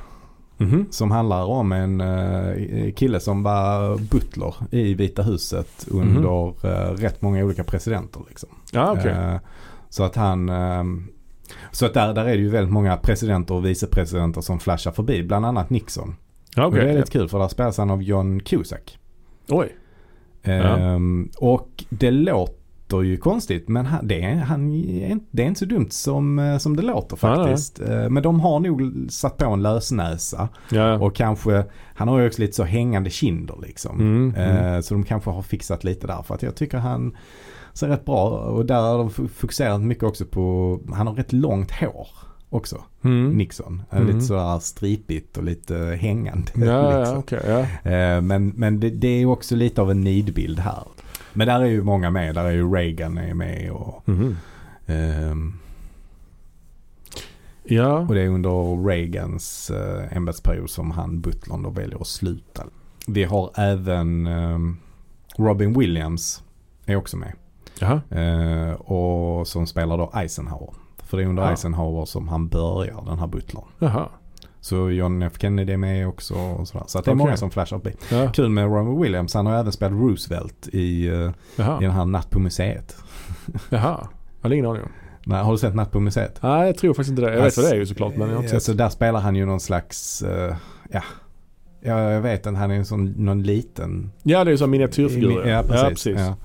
[0.61, 0.85] Mhm.
[0.89, 7.21] som handlar om en eh, kille som var butler i Vita huset under eh, rätt
[7.21, 8.21] många olika presidenter.
[8.29, 8.49] Liksom.
[8.71, 9.11] Ja, okej.
[9.11, 9.35] Eh,
[9.89, 10.83] så att han eh,
[11.71, 15.23] så att där, där är det ju väldigt många presidenter och vicepresidenter som flashar förbi.
[15.23, 16.15] Bland annat Nixon.
[16.55, 18.97] ja, Och det är lite kul för där spelas han av John Cusack.
[19.49, 19.75] Oj.
[20.43, 22.60] Ehm, Och det låter
[23.01, 24.71] ju konstigt men han, det, är, han,
[25.31, 27.79] det är inte så dumt som, eh, som det låter faktiskt.
[27.81, 30.97] Eh, Men de har nog satt på en lösnäsa Ja.
[30.99, 31.63] och kanske,
[31.95, 33.99] han har ju också lite så hängande kinder liksom.
[33.99, 34.75] Mm, mm.
[34.75, 37.15] Eh, Så de kanske har fixat lite där för att jag tycker han
[37.73, 41.71] ser rätt bra och där har de fokuserat mycket också på, han har rätt långt
[41.71, 42.07] hår
[42.49, 43.29] också, Mm.
[43.29, 43.81] Nixon.
[43.91, 44.07] Mm.
[44.07, 46.51] Lite sådär stripigt och lite hängande.
[46.65, 46.65] Ja,
[47.05, 47.39] ja, liksom.
[47.83, 47.91] ja.
[47.91, 50.83] Eh, Men, men det, det är också lite av en nidbild här.
[51.33, 52.35] Men där är ju många med.
[52.35, 54.37] Där är ju Reagan är med och, Mhm.
[54.85, 55.53] ehm,
[57.63, 57.97] Ja.
[57.99, 62.63] och det är under Reagans eh, ämbetsperiod som han, butlern, då väljer att sluta.
[63.07, 64.77] Vi har även ehm,
[65.37, 66.43] Robin Williams
[66.85, 67.33] är också med.
[68.09, 70.73] Eh, och som spelar då Eisenhower.
[70.97, 71.49] För det är under.
[71.51, 73.63] Eisenhower som han börjar den här butlern.
[73.79, 74.09] Jaha.
[74.63, 76.83] Så John F Kennedy är med också och sådär.
[76.87, 77.95] Så att det är många som flashar förbi.
[78.11, 78.31] Ja.
[78.31, 79.33] Kul med Robin Williams.
[79.33, 81.13] Han har även spelat Roosevelt i, eh,
[81.57, 82.95] i den här Natt på museet.
[83.69, 84.07] Jaha.
[84.37, 84.89] Jag hade ingen aning om.
[85.25, 86.39] Nej, har du sett Natt på museet?
[86.43, 87.35] Nej, jag tror faktiskt inte det.
[87.35, 88.55] Jag vet vad det är ju såklart men jag har inte sett.
[88.55, 90.55] Alltså där spelar han ju någon slags, eh,
[90.89, 91.03] ja.
[91.81, 92.59] ja, jag vet inte.
[92.59, 94.11] Han är en sån, någon liten.
[94.23, 95.49] Ja, det är ju som miniatyrfigurer.
[95.49, 95.81] Ja, precis.
[95.83, 96.17] Ja, precis.
[96.19, 96.35] Ja.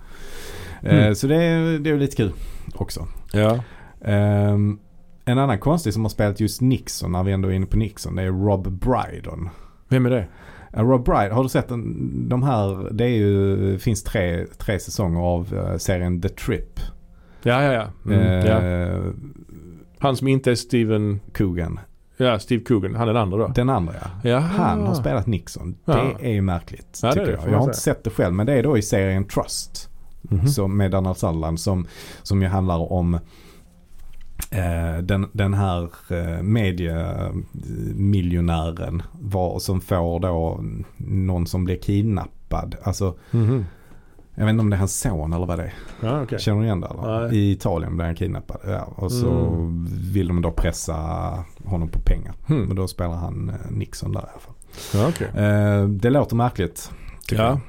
[0.90, 1.04] Mm.
[1.08, 2.32] Eh, Så det är, det är lite kul
[2.74, 3.06] också.
[3.32, 3.58] Ja.
[4.04, 4.78] Ehm,
[5.27, 8.16] en annan konstig som har spelat just Nixon, när vi ändå är inne på Nixon,
[8.16, 9.49] det är Rob Brydon.
[9.89, 10.27] Vem är det?
[10.72, 15.20] Rob Brydon, har du sett den, de här, det är ju, finns tre, tre säsonger
[15.20, 16.81] av eh, serien The Trip.
[17.43, 18.12] Ja, ja, ja.
[18.12, 18.62] Mm, ja.
[18.62, 19.03] Eh,
[19.99, 21.81] Han som inte är Steven, Coogan.
[22.16, 22.95] ja Steve Coogan.
[22.95, 23.49] Han är den andra då.
[23.49, 24.31] Den andra ja.
[24.31, 24.39] Ja.
[24.39, 25.77] Han har spelat Nixon.
[25.85, 25.95] Ja.
[25.95, 27.51] Det är ju märkligt Ja, tycker det, jag.
[27.53, 29.91] Jag har inte sett det själv men det är då i serien Trust.
[30.22, 30.47] Mhm.
[30.49, 31.87] Som med Donald Sutherland som,
[32.22, 33.18] som ju handlar om
[35.03, 40.64] den, den här eh, mediemiljonären var, som får då
[40.97, 42.76] någon som blir kidnappad.
[42.82, 43.64] Alltså Mhm.
[44.34, 45.74] jag vet inte om det är hans son eller vad det är.
[46.03, 46.38] Ja, okej.
[46.38, 46.90] Känner du igen det?
[47.03, 47.36] Nej.
[47.36, 48.61] I Italien blir han kidnappad.
[48.66, 49.86] Ja, och så Mm.
[50.12, 50.94] vill de då pressa
[51.64, 52.34] honom på pengar.
[52.47, 52.62] Hmm.
[52.64, 54.55] Men då spelar han eh, Nixon där i alla fall.
[55.09, 55.28] Okej.
[55.44, 56.90] Eh, det låter märkligt.
[57.28, 57.49] tycker Ja.
[57.49, 57.61] jag.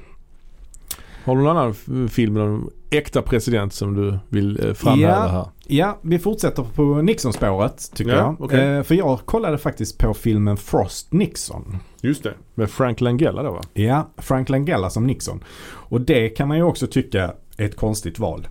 [1.24, 1.74] Har du någon annan
[2.08, 5.26] film en äkta president som du vill eh, framhäva Ja.
[5.28, 5.46] här?
[5.66, 8.36] Ja, vi fortsätter på Nixon-spåret tycker Ja, jag.
[8.40, 8.60] okej.
[8.76, 11.76] Eh, för jag kollade faktiskt på filmen Frost Nixon.
[12.00, 12.34] Just det.
[12.54, 13.60] Med Frank Langella då va?
[13.74, 15.44] Ja, Frank Langella som Nixon.
[15.68, 18.48] Och det kan man ju också tycka är ett konstigt val.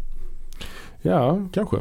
[1.01, 1.77] Ja, kanske.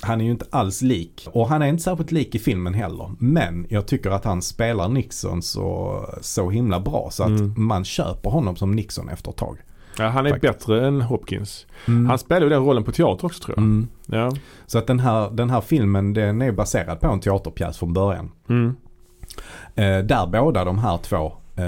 [0.00, 1.28] Han är ju inte alls lik.
[1.32, 3.10] Och han är inte särskilt lik i filmen heller.
[3.18, 7.08] Men jag tycker att han spelar Nixon så, så himla bra.
[7.12, 7.54] Så att Mm.
[7.56, 9.58] man köper honom som Nixon efter ett tag.
[9.98, 10.52] Ja, han är Faktiskt.
[10.58, 11.66] bättre än Hopkins.
[11.88, 12.06] Mm.
[12.06, 13.62] Han spelar ju den rollen på teater också tror jag.
[13.64, 13.88] Mm.
[14.06, 14.32] Ja.
[14.66, 18.30] Så att den här, den här filmen den är baserad på en teaterpjäs från början.
[18.48, 18.76] Mm.
[19.74, 21.62] Eh, där båda de här två, eh,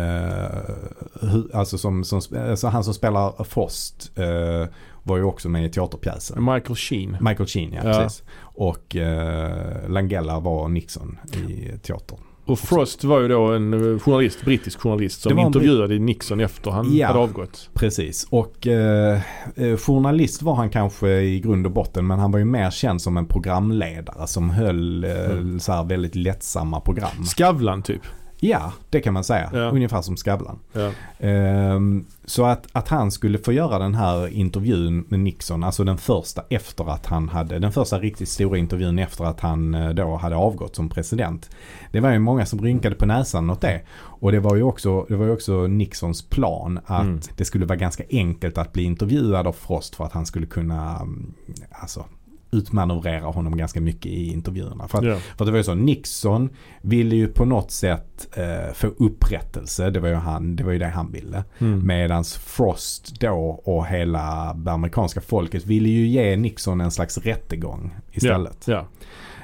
[1.20, 2.20] hu- alltså som, som,
[2.50, 4.68] alltså han som spelar Frost eh,
[5.02, 6.44] var ju också med i teaterpjäsen.
[6.44, 7.16] Michael Sheen.
[7.20, 7.92] Michael Sheen, ja, Ja.
[7.98, 8.22] precis.
[8.40, 11.18] Och eh, Langella var Nixon
[11.48, 12.18] i teatern.
[12.47, 16.40] Och Frost var ju då en eh, journalist, brittisk journalist som var en intervjuade Nixon
[16.40, 17.07] efter han Ja.
[17.07, 17.70] hade avgått.
[17.74, 18.26] Precis.
[18.30, 19.20] Och eh,
[19.57, 23.03] eh, journalist var han kanske i grund och botten men han var ju mer känd
[23.03, 25.61] som en programledare som höll eh, Mm.
[25.61, 27.24] så här väldigt lättsamma program.
[27.36, 28.03] Skavlan typ.
[28.41, 29.51] Ja, det kan man säga.
[29.53, 29.59] Ja.
[29.70, 30.59] Ungefär som Skavlan.
[30.72, 30.91] Ja.
[31.18, 35.99] Ehm, så att, att han skulle få göra den här intervjun med Nixon, alltså den
[35.99, 40.16] första efter att han hade, den första riktigt stora intervjun efter att han eh, då
[40.16, 41.51] hade avgått som president.
[41.93, 43.80] Det var ju många som rynkade på näsan åt det.
[43.99, 47.20] Och det var ju också, det var ju också Nixons plan att Mm.
[47.37, 50.97] det skulle vara ganska enkelt att bli intervjuad av Frost för att han skulle kunna,
[50.97, 51.32] mm,
[51.70, 52.05] alltså
[52.51, 54.88] utmanövrera honom ganska mycket i intervjuerna.
[54.88, 55.16] För att Ja.
[55.38, 56.49] för det var ju så, Nixon
[56.82, 59.90] ville ju på något sätt eh, få upprättelse.
[59.90, 61.44] Det var ju, han, det var ju det han ville.
[61.59, 61.86] Mm.
[61.86, 67.94] Medans Frost då och hela det amerikanska folket ville ju ge Nixon en slags rättegång
[68.12, 68.68] istället.
[68.68, 68.84] Ja.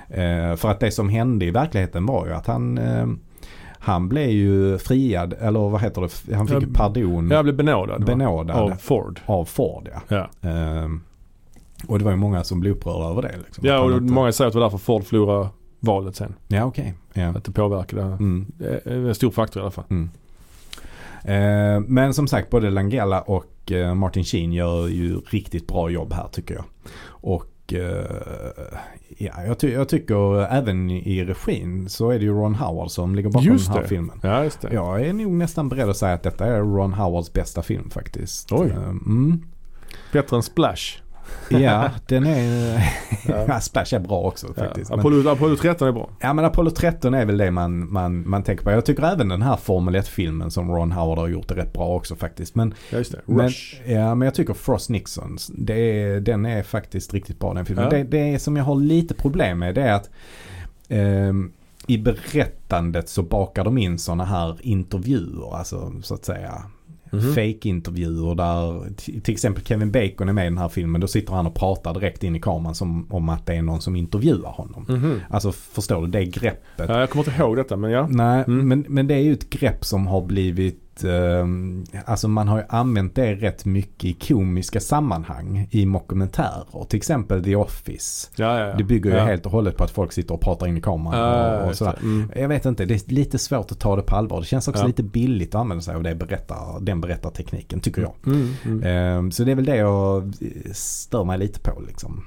[0.09, 3.07] Eh, för att det som hände i verkligheten var ju att han eh,
[3.85, 8.05] han blev ju friad, eller vad heter det, han fick ju pardon, Jag blev benådad.
[8.05, 9.21] benådad Av av, Ford.
[9.47, 9.89] Ford.
[10.09, 10.29] Ja.
[10.43, 10.89] Ja, Eh,
[11.89, 13.35] och det var ju många som blev upprörda över det.
[13.45, 15.49] Liksom, ja och inte- många säger att det var därför Ford förlorade
[15.81, 16.35] valet sen.
[16.49, 16.95] Ja okej.
[17.13, 17.27] Ja.
[17.29, 18.03] Att det påverkade.
[18.03, 18.47] Mm.
[18.59, 19.85] Det är en stor faktor i alla fall.
[19.91, 20.11] Mm.
[21.25, 26.13] Eh, men som sagt både Langella och eh, Martin Sheen gör ju riktigt bra jobb
[26.13, 26.65] här tycker jag.
[27.05, 28.05] Och eh,
[29.19, 33.15] ja, jag, ty- jag tycker även i regin så är det ju Ron Howard som
[33.15, 33.89] ligger bakom Just den här det.
[33.89, 34.21] filmen.
[34.23, 34.75] Ja, just det.
[34.75, 38.53] Jag är nog nästan beredd att säga att detta är Ron Howards bästa film faktiskt.
[38.53, 38.71] Oj.
[38.71, 39.43] Mm.
[40.13, 41.02] Bättre än Splash.
[41.51, 42.83] Ja, den är...
[43.29, 43.45] Ja.
[43.49, 44.65] ja, Splash är bra också Ja.
[44.65, 44.91] faktiskt.
[44.91, 46.11] Men- Apollo, Apollo 13 är bra.
[46.21, 48.71] Ja men Apollo 13 är väl det man, man, man tänker på.
[48.71, 51.87] Jag tycker även den här Formel 1-filmen som Ron Howard har gjort är rätt bra
[51.87, 52.55] också faktiskt.
[52.55, 53.21] Men, Ja, just det.
[53.27, 53.75] men, Rush.
[53.87, 57.85] ja, men jag tycker Frost Nixon, det den är faktiskt riktigt bra den filmen.
[57.85, 57.91] Ja.
[57.91, 60.11] Det, det som jag har lite problem med det är att
[60.89, 61.53] ehm,
[61.87, 66.63] i berättandet så bakar de in sådana här intervjuer, alltså så att säga
[67.13, 67.35] Mhm.
[67.35, 71.01] fake-intervjuer där till exempel Kevin Bacon är med i den här filmen.
[71.01, 73.81] Då sitter han och pratar direkt in i kameran som om att det är någon
[73.81, 74.85] som intervjuar honom.
[74.89, 75.21] Mhm.
[75.31, 76.89] Alltså förstår du det greppet?
[76.89, 78.07] Ja, jag kommer inte ihåg detta men ja.
[78.11, 78.69] Nej, Mm.
[78.69, 80.92] men, men det är ju ett grepp som har blivit
[82.05, 86.85] Alltså man har ju använt det rätt mycket i komiska sammanhang i mockumentärer.
[86.89, 88.29] Till exempel The Office.
[88.37, 88.75] Ja, ja, ja.
[88.77, 91.63] Det bygger ju helt och hållet på att folk sitter och pratar in i kameran
[91.63, 91.99] och, och sådär.
[92.03, 92.31] Mm.
[92.37, 94.41] Jag vet inte, det är lite svårt att ta det på allvar.
[94.41, 98.13] Det känns också lite billigt att använda sig av det berättar, den berättartekniken tycker jag.
[98.27, 98.83] Mm, mm,
[99.27, 102.25] Eh, Så det är väl det jag eh, stör mig lite på liksom.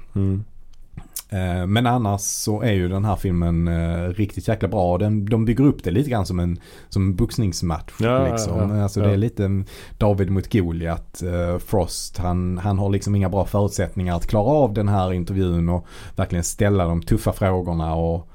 [1.28, 4.98] Eh, Men annars så är ju den här filmen eh, riktigt jäkla bra.
[4.98, 6.58] Den, de bygger upp det lite grann som en,
[6.88, 7.92] som en boxningsmatch.
[8.00, 8.70] Ja, liksom.
[8.70, 9.06] ja, Alltså ja.
[9.06, 9.64] Det är lite
[9.98, 11.22] David mot Goliat.
[11.22, 15.68] Eh, Frost han, han har liksom inga bra förutsättningar att klara av den här intervjun
[15.68, 18.28] och verkligen ställa de tuffa frågorna och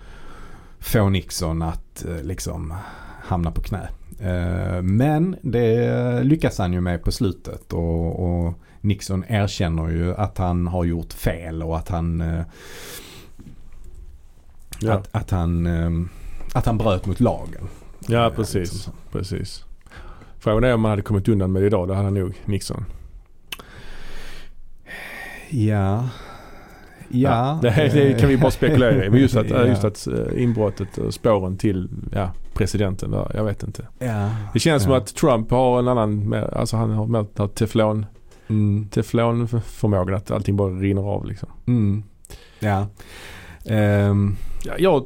[0.79, 2.73] få Nixon att liksom
[3.23, 3.89] hamna på knä.
[4.81, 10.67] Men det lyckas han ju med på slutet och, och Nixon erkänner ju att han
[10.67, 12.41] har gjort fel och att han eh,
[14.79, 14.93] Ja.
[14.93, 16.09] att, att, han, ehm,
[16.53, 17.67] att han bröt mot lagen.
[18.07, 18.73] ja, Eh, precis.
[18.73, 19.65] liksom precis.
[20.39, 21.87] Frågan är om man hade kommit undan med det idag.
[21.87, 22.85] Det hade han nog Nixon.
[25.49, 26.07] Ja.
[27.09, 27.59] Ja.
[27.61, 29.09] det, det kan vi bara spekulera i.
[29.09, 29.65] Men just att, Ja.
[29.65, 33.15] just att eh, inbrottet och spåren till ja, presidenten.
[33.33, 33.87] Jag vet inte.
[33.99, 34.29] Ja.
[34.53, 34.97] Det känns som Ja.
[34.97, 38.05] att Trump har en annan, alltså han har mer teflon,
[38.51, 38.87] Mm.
[38.89, 41.49] teflonförmågan att allting bara rinner av liksom.
[41.67, 42.03] Mm.
[42.59, 42.87] Ja.
[43.65, 44.35] Ehm,
[44.65, 45.05] Ja, jag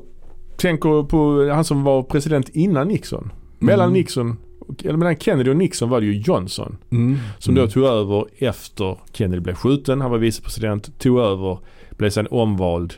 [0.58, 3.32] tänker på han som var president innan Nixon.
[3.60, 3.94] Mellan Mm.
[3.94, 4.38] Nixon,
[4.84, 6.78] eller mellan Kennedy och Nixon var det ju Johnson.
[6.92, 7.18] mm.
[7.40, 7.66] Som mm.
[7.66, 10.02] då tog över efter Kennedy blev skjuten.
[10.02, 11.60] Han var vicepresident, tog över,
[11.98, 12.94] blev sen omvald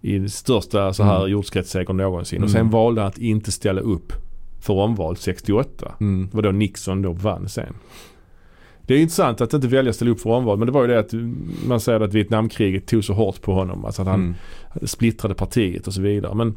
[0.00, 1.30] i den största så här Mm.
[1.30, 2.36] jordskredssegern någonsin.
[2.36, 2.44] Mm.
[2.44, 4.12] Och sen valde han att inte ställa upp
[4.60, 5.94] för omval 68.
[6.00, 6.28] Mm.
[6.30, 7.74] Det var då Nixon då vann sen.
[8.90, 10.88] Det är intressant att inte välja att ställa upp för omval men det var ju
[10.88, 11.10] det att
[11.66, 13.84] man säger att Vietnamkriget tog så hårt på honom.
[13.84, 14.34] Alltså att han Mm.
[14.88, 16.34] splittrade partiet och så vidare.
[16.34, 16.56] Men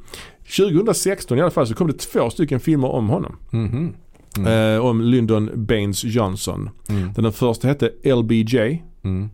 [0.58, 3.36] 2016 i alla fall så kom det två stycken filmer om honom.
[3.50, 3.94] Mhm.
[4.38, 4.76] Mm.
[4.76, 6.70] Eh, om Lyndon Baines Johnson.
[6.90, 7.14] Mm.
[7.14, 8.84] Den första hette LBJ.
[9.04, 9.30] Mm.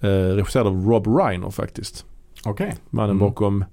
[0.00, 2.04] Eh, regisserad av Rob Reiner faktiskt.
[2.44, 2.74] Okej.
[2.90, 3.18] Mannen Mm.
[3.18, 3.64] bakom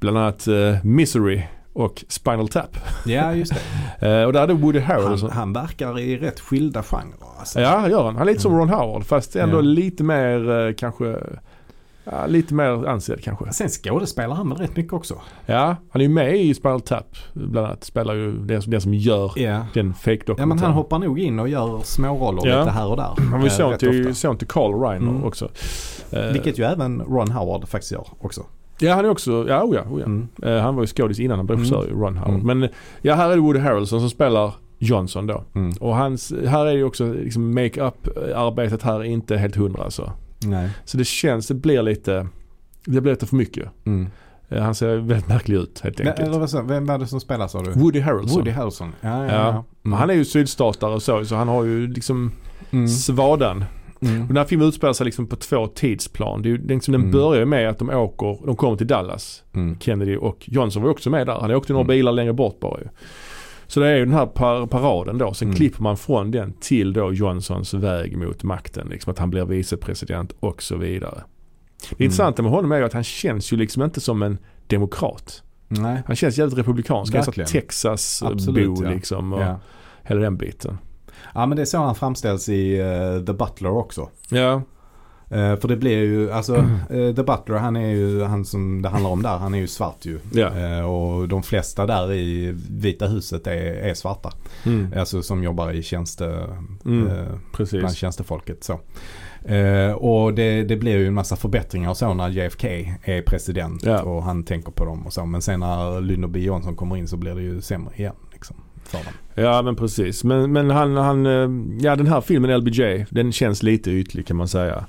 [0.00, 2.76] bland annat eh, Misery och Spinal Tap.
[3.06, 3.60] Ja, just det.
[4.06, 5.30] Eh, och där hade Woody Han, Harrelson.
[5.30, 7.14] han verkar i rätt skilda genrer.
[7.38, 7.60] Alltså.
[7.60, 8.16] Ja, gör han.
[8.16, 9.60] Han är lite som Ron Howard fast ändå Ja.
[9.60, 11.16] lite mer eh, kanske
[12.04, 13.52] Ja, lite mer ansedd kanske.
[13.52, 15.14] Sen skådespelar han väl rätt mycket också?
[15.46, 17.84] Ja, han är ju med i Spinal Tap bland annat.
[17.84, 19.66] Spelar ju det, det som gör Ja.
[19.74, 22.58] den fake Ja men han hoppar nog in och gör småroller Ja.
[22.58, 23.14] lite här och där.
[23.18, 25.24] Han var ju eh, son till, son till Carl Reiner Mm.
[25.24, 25.48] också.
[26.32, 28.42] Vilket ju även Ron Howard faktiskt gör också.
[28.78, 30.06] Ja han är också, ja oh ja, oh ja.
[30.06, 30.28] Mm.
[30.42, 31.70] Eh, han var ju skådis innan han blev Mm.
[31.70, 32.40] regissör ju, Ron Howard.
[32.40, 32.58] Mm.
[32.58, 32.68] Men
[33.02, 35.44] ja här är det Woody Harrelson som spelar Johnson då.
[35.54, 35.72] Mm.
[35.80, 40.12] Och hans, här är ju också liksom make-up-arbetet här är inte helt hundra alltså.
[40.44, 40.70] Nej.
[40.84, 42.26] Så det känns, det blir lite,
[42.86, 43.68] det blir lite för mycket.
[43.84, 44.08] Mm.
[44.48, 46.28] Eh, Han ser väldigt märklig ut helt Men, enkelt.
[46.28, 47.70] eller vad sa, vem var det som spelar sa du?
[47.70, 48.38] Woody Harrelson.
[48.38, 48.92] Woody Harrelson.
[49.00, 49.32] Ja, ja, Ja.
[49.32, 49.64] ja.
[49.82, 52.32] Men Han är ju sydstatare och så, så han har ju liksom
[52.70, 52.88] Mm.
[52.88, 53.64] svadan.
[54.02, 54.22] Mm.
[54.22, 56.42] Och den här filmen utspelar sig liksom på två tidsplan.
[56.42, 57.12] Det är liksom, den Mm.
[57.12, 59.42] börjar med att de åker, de kommer till Dallas.
[59.54, 59.78] Mm.
[59.80, 61.38] Kennedy och Johnson var också med där.
[61.40, 61.96] Han åkte några Mm.
[61.96, 62.86] bilar längre bort bara ju.
[63.66, 65.34] Så det är ju den här par paraden då.
[65.34, 65.56] Sen Mm.
[65.56, 68.88] klipper man från den till då Johnsons väg mot makten.
[68.90, 71.22] Liksom att han blir vicepresident och så vidare.
[71.80, 72.04] Det Mm.
[72.04, 75.42] intressanta med honom är ju att han känns ju liksom inte som en demokrat.
[75.68, 76.02] Nej.
[76.06, 77.14] Han känns jävligt republikansk.
[77.14, 77.44] Han är.
[77.44, 78.90] Texas-bo ja.
[78.90, 79.32] liksom.
[79.32, 79.60] Och Ja.
[80.02, 80.78] hela den biten.
[81.34, 84.08] Ja men det är så han framställs i eh, The Butler också.
[84.30, 84.62] Ja.
[85.30, 86.56] Eh, för det blir ju, alltså
[86.90, 89.66] eh, The Butler han är ju, han som det handlar om där, han är ju
[89.66, 90.18] svart ju.
[90.32, 90.58] Ja.
[90.58, 94.30] Eh, och de flesta där i Vita huset är, är svarta.
[94.66, 94.92] Mm.
[94.96, 96.24] Alltså som jobbar i tjänste,
[96.84, 97.06] Mm.
[97.06, 97.94] eh, bland Precis.
[97.94, 98.64] tjänstefolket.
[98.64, 98.80] Så.
[99.54, 102.68] Eh, och det, det blir ju en massa förbättringar och så när JFK
[103.02, 104.02] är president Ja.
[104.02, 105.26] och han tänker på dem och så.
[105.26, 108.14] Men sen när Lyndon B Johnson kommer in så blir det ju sämre igen.
[108.92, 109.12] För dem.
[109.34, 110.24] Ja men precis.
[110.24, 111.48] Men, men han, han, eh,
[111.84, 114.84] ja den här filmen LBJ, den känns lite ytlig kan man säga.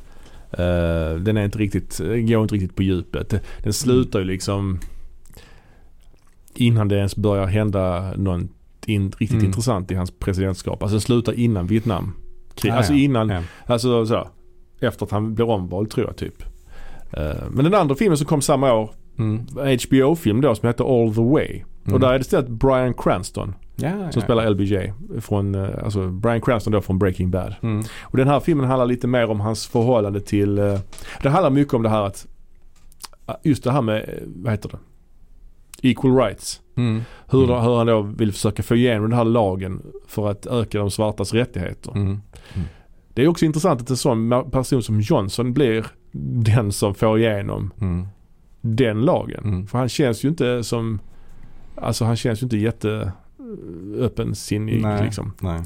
[0.52, 3.44] Eh, den är inte riktigt, går inte riktigt på djupet.
[3.64, 4.80] Den slutar ju liksom
[6.56, 8.42] innan det ens börjar hända något
[8.86, 9.46] in, riktigt Mm.
[9.46, 10.84] intressant i hans presidentskap.
[10.84, 12.14] Alltså den slutar innan Vietnam.
[12.70, 13.42] Ah, alltså innan, Ja.
[13.66, 14.28] alltså så,
[14.80, 16.44] efter att han blir omvald tror jag typ.
[17.12, 19.46] Eh, men den andra filmen som kom samma år, Mm.
[19.90, 21.64] HBO-film då som heter All the Way.
[21.84, 21.94] Mm.
[21.94, 24.22] Och där är det istället Brian Cranston Ja, som ja.
[24.22, 24.94] spelar LBJ.
[25.22, 27.56] Från, eh, alltså Brian Cranston då från Breaking Bad.
[27.62, 27.84] Mm.
[28.02, 30.80] Och den här filmen handlar lite mer om hans förhållande till, eh,
[31.22, 32.28] det handlar mycket om det här att,
[33.28, 34.78] eh, just det här med, vad heter det?
[35.90, 36.62] Equal rights.
[36.76, 37.02] Mm.
[37.30, 37.62] Hur, Mm.
[37.62, 41.34] hur han då vill försöka få igenom den här lagen för att öka de svartas
[41.34, 41.92] rättigheter.
[41.96, 42.22] Mm.
[43.14, 45.86] Det är också intressant att en sån person som Johnson blir
[46.44, 48.08] den som får igenom Mm.
[48.62, 49.44] den lagen.
[49.44, 49.68] Mm.
[49.68, 51.00] För han känns ju inte som,
[51.76, 53.12] alltså han känns ju inte jätte
[54.00, 55.04] öppensinnig Nej.
[55.04, 55.34] liksom.
[55.40, 55.62] Nej.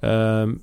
[0.00, 0.60] Ehm,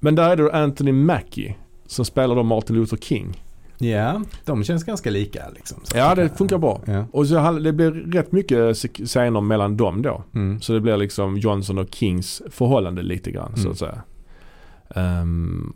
[0.00, 1.54] men där är det då Anthony Mackie
[1.86, 3.44] som spelar då Martin Luther King.
[3.80, 5.80] Ja, de känns ganska lika liksom.
[5.82, 6.80] Så Ja det funkar bra.
[6.84, 7.04] Ja.
[7.12, 10.24] Och så det blir rätt mycket scener mellan dem då.
[10.34, 10.60] Mm.
[10.60, 13.72] Så det blir liksom Johnson och Kings förhållande lite grann så Mm.
[13.72, 14.02] att säga.
[14.94, 15.72] Ehm,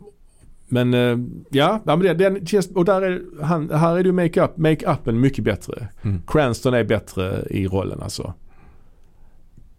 [0.67, 1.17] men eh,
[1.49, 4.57] ja, ja men det, den känns, och där är, han, här är det ju make-up,
[4.57, 5.87] make-upen mycket bättre.
[6.01, 6.21] Mm.
[6.27, 8.33] Cranston är bättre i rollen alltså.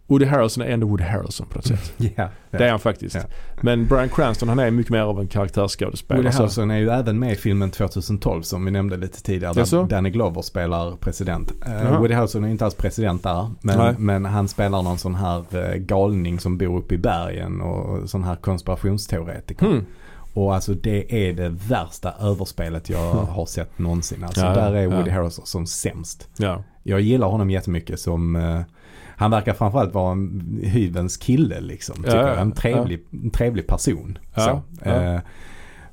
[0.07, 1.93] Woody Harrelson är ändå Woody Harrelson på något sätt.
[1.97, 2.29] Ja, ja.
[2.51, 3.15] Det är han faktiskt.
[3.15, 3.21] Ja.
[3.61, 6.21] Men Brian Cranston han är mycket mer av en karaktärsskådespelare.
[6.23, 9.53] Woody Så- Harrelson är ju även med i filmen 2012 som vi nämnde lite tidigare.
[9.53, 9.83] Där Jaså?
[9.83, 11.51] Danny Glover spelar president.
[11.65, 11.99] Eh, Jaha.
[11.99, 13.51] Woody Harrelson är inte alls president där.
[13.61, 18.09] Men, men han spelar någon sån här eh, galning som bor uppe i bergen och
[18.09, 19.65] sån här konspirationsteoretiker.
[19.65, 19.85] Mm.
[20.33, 24.23] Och alltså det är det värsta överspelet jag har sett någonsin.
[24.23, 25.15] Alltså Ja, där är Woody ja.
[25.15, 26.27] Harrelson som sämst.
[26.37, 26.63] Ja.
[26.83, 28.59] Jag gillar honom jättemycket som eh,
[29.17, 31.95] han verkar framförallt vara en hyvens kille liksom.
[31.95, 32.39] Tycker Ja, jag.
[32.41, 34.17] En trevlig, en trevlig person.
[34.35, 34.91] Ja, ja.
[34.91, 35.19] Eh,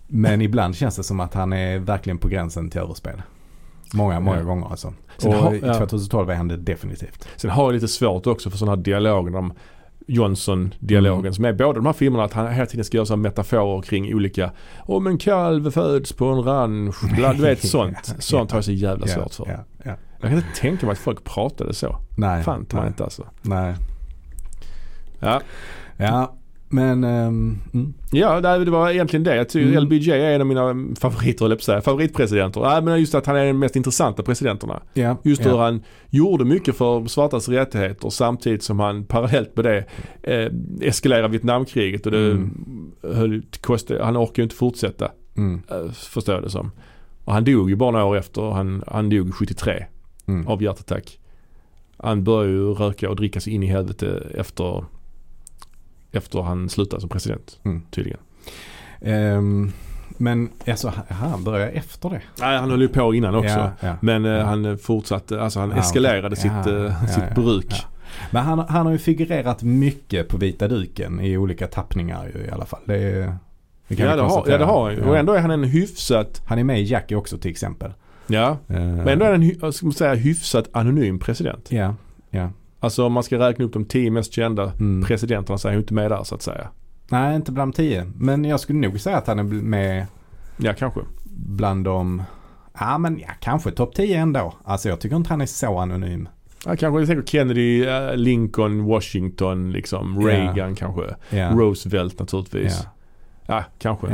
[0.06, 3.22] men ibland känns det som att han är verkligen på gränsen till överspel.
[3.94, 4.44] Många, många Ja.
[4.44, 4.92] gånger alltså.
[5.18, 5.74] Sen Och har- i ja.
[5.74, 7.28] 2012 är han det definitivt.
[7.36, 9.30] Sen har jag lite svårt också för sådana här dialoger.
[9.32, 9.52] De
[10.06, 11.32] Johnson-dialogen Mm.
[11.32, 14.14] som är båda de här filmerna att han hela tiden ska göra så metaforer kring
[14.14, 14.50] olika
[14.80, 16.94] Om en kalv föds på en ranch.
[17.02, 18.14] bla- Du vet sånt.
[18.18, 19.46] Sånt har jag så jävla Ja, svårt för.
[19.52, 19.96] Ja, ja.
[20.22, 21.96] Jag kan inte tänka mig att folk pratade så.
[22.16, 23.24] Nej, Fan nej, inte alltså.
[23.42, 23.74] nej.
[25.20, 25.40] Ja,
[25.96, 26.34] Ja,
[26.68, 27.94] men ehm, mm.
[28.10, 29.36] ja det var egentligen det.
[29.36, 29.84] Jag tycker Mm.
[29.84, 31.80] LBJ är en av mina favoriter, att säga.
[31.80, 32.60] Favoritpresidenter.
[32.60, 34.82] Ja, men just att han är den mest intressanta presidenterna.
[34.94, 35.50] ja, Just ja.
[35.50, 39.84] hur han gjorde mycket för svartas rättigheter samtidigt som han parallellt med det
[40.22, 40.52] eh,
[40.88, 42.92] eskalerade Vietnamkriget och det Mm.
[43.02, 46.70] höll, kostade, han orkade ju inte fortsätta Mm, eh, förstår jag det som.
[47.24, 48.50] Och han dog ju bara några år efter.
[48.50, 49.84] Han, han dog 73
[50.26, 50.46] mm.
[50.46, 51.18] av hjärtattack.
[51.96, 54.84] Han började ju röka och dricka sig in i helvete efter
[56.12, 57.82] efter han slutade som president Mm.
[57.90, 58.20] tydligen.
[59.00, 59.72] Ehm,
[60.08, 62.20] men alltså han börjar efter det.
[62.40, 63.58] Nej han höll ju på innan också.
[63.58, 63.96] Ja, ja.
[64.00, 64.44] Men eh, Ja.
[64.44, 67.74] han fortsatte, alltså han eskalerade sitt, eh, sitt bruk.
[68.30, 72.50] Men han, han har ju figurerat mycket på vita duken i olika tappningar ju i
[72.50, 72.80] alla fall.
[72.84, 72.98] Det,
[73.88, 75.04] det Ja det, har, ja det har han ju.
[75.04, 77.92] Och ändå är han en hyfsat, Han är med i Jackie också till exempel.
[78.26, 78.56] Ja.
[78.68, 81.66] Ehm, Men ändå är han en, ska man säga, hyfsat anonym president.
[81.72, 81.94] Ja,
[82.30, 82.50] ja.
[82.80, 85.04] Alltså om man ska räkna upp de tio mest kända Mm.
[85.04, 86.68] presidenterna så är han ju inte med där så att säga.
[87.10, 88.06] Nej, inte bland tio.
[88.16, 90.06] Men jag skulle nog säga att han är med
[90.56, 91.00] Ja kanske.
[91.34, 92.22] bland de
[92.80, 94.54] Ja men ja, kanske topp 10 ändå.
[94.64, 96.28] Alltså jag tycker inte han är så anonym.
[96.66, 100.26] Ja, kanske jag tänker Kennedy, eh, Lincoln, Washington, liksom.
[100.26, 101.02] Reagan kanske.
[101.30, 101.50] Ja.
[101.50, 102.80] Roosevelt naturligtvis.
[103.46, 103.54] Ja.
[103.54, 104.06] Ja, kanske.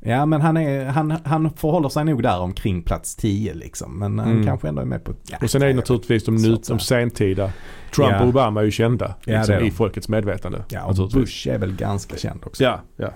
[0.00, 0.26] Ja.
[0.26, 3.98] Men han, är, han, han förhåller sig nog där omkring plats 10 liksom.
[3.98, 4.46] Men han Mm.
[4.46, 5.12] kanske ändå är med på...
[5.30, 7.52] Ja, Och sen är det naturligtvis de, nu, de sentida.
[7.94, 8.22] Trump Ja.
[8.22, 10.64] och Obama är ju kända Ja, liksom, i folkets medvetande.
[10.68, 11.10] Ja, och.
[11.10, 12.64] Bush är väl ganska känd också.
[12.64, 13.08] Ja, ja.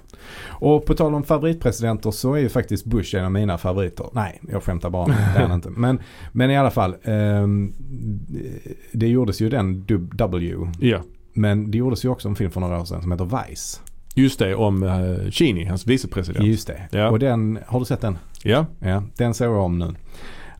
[0.49, 4.07] Och på tal om favoritpresidenter så är ju faktiskt Bush en av mina favoriter.
[4.12, 5.07] Nej, jag skämtar bara.
[5.07, 5.70] Det är inte.
[5.70, 6.01] Men,
[6.33, 6.97] men i alla fall.
[7.03, 7.72] ehm,
[8.93, 9.85] det gjordes ju den
[10.16, 10.57] W.
[10.80, 10.99] ja.
[11.35, 13.80] Men det gjordes ju också en film för några år sedan som heter Vice.
[14.14, 16.46] Just det, om uh, Cheney, hans vicepresident.
[16.46, 16.80] Just det.
[16.90, 17.10] Ja.
[17.10, 18.18] Och den, har du sett den?
[18.42, 18.66] Ja.
[18.80, 19.94] Ja, den såg jag om nu.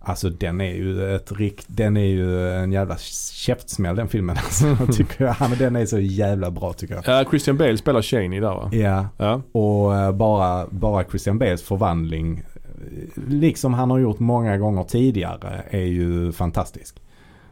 [0.05, 2.96] Alltså den är ju ett rikt, den är ju en jävla
[3.32, 4.36] käftsmäll den filmen.
[4.44, 5.36] Alltså, tycker jag.
[5.40, 7.05] Ja, men den är så jävla bra tycker jag.
[7.07, 8.70] Ja, Christian Bale spelar Cheney där va?
[8.72, 9.42] Ja, Ja.
[9.53, 15.62] och eh, bara, bara Christian Bales förvandling, eh, liksom han har gjort många gånger tidigare,
[15.70, 16.96] är ju fantastisk.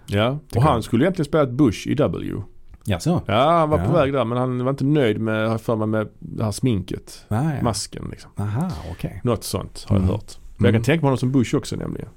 [0.06, 0.84] Ja, och han jag.
[0.84, 2.42] skulle egentligen spela Bush i W.
[2.90, 3.22] Ja, så?
[3.26, 3.92] Ja, han var på Ja.
[3.92, 7.24] väg där men han var inte nöjd med, jag för mig, med det här sminket.
[7.28, 7.62] Ah, ja.
[7.62, 8.30] Masken liksom.
[8.38, 9.20] Aha, okej.
[9.24, 10.12] Något sånt har jag Mm.
[10.14, 10.38] hört.
[10.56, 10.82] Men jag kan Mm.
[10.82, 12.08] tänka mig honom som Bush också nämligen.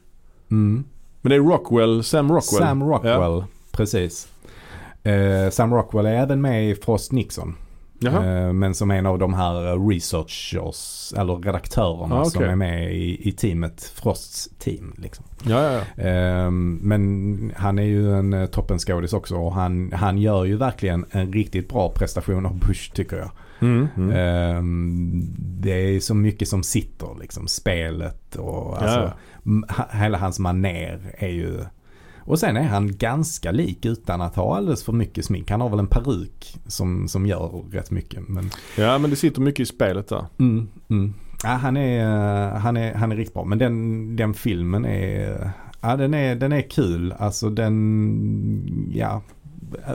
[0.52, 0.84] Mm.
[1.22, 2.62] Men det är Rockwell, Sam Rockwell.
[2.62, 4.28] Sam Rockwell, precis.
[5.04, 7.56] Eh, Sam Rockwell är även med i Frost Nixon.
[8.04, 8.46] Jaha.
[8.48, 12.52] Eh, men som en av de här researchers, eller redaktörerna Ah, som okej.
[12.52, 14.94] är med i, i teamet, Frosts team.
[14.98, 15.26] Liksom.
[15.44, 16.04] Ja, ja, ja.
[16.04, 21.06] Eh, men han är ju en eh, toppenskådis också och han, han gör ju verkligen
[21.12, 23.32] en riktigt bra prestation av Bush tycker jag.
[23.60, 24.10] Mm, mm.
[24.10, 24.62] Eh,
[25.38, 29.14] det är så mycket som sitter liksom, spelet och alltså,
[29.92, 31.60] hela hans maner är ju
[32.26, 35.52] och sen är han ganska lik utan att ha alldeles för mycket smink.
[35.52, 38.28] Han har väl en peruk som, som gör rätt mycket.
[38.28, 40.26] Men, ja, men det sitter mycket i spelet där.
[40.40, 41.14] mm, mm.
[41.44, 42.06] Ja, han, är,
[42.52, 43.44] han, är, han är riktigt bra.
[43.44, 45.52] Men den, den filmen är,
[45.82, 47.14] ja, den är, den är kul.
[47.20, 49.22] Alltså den, ja.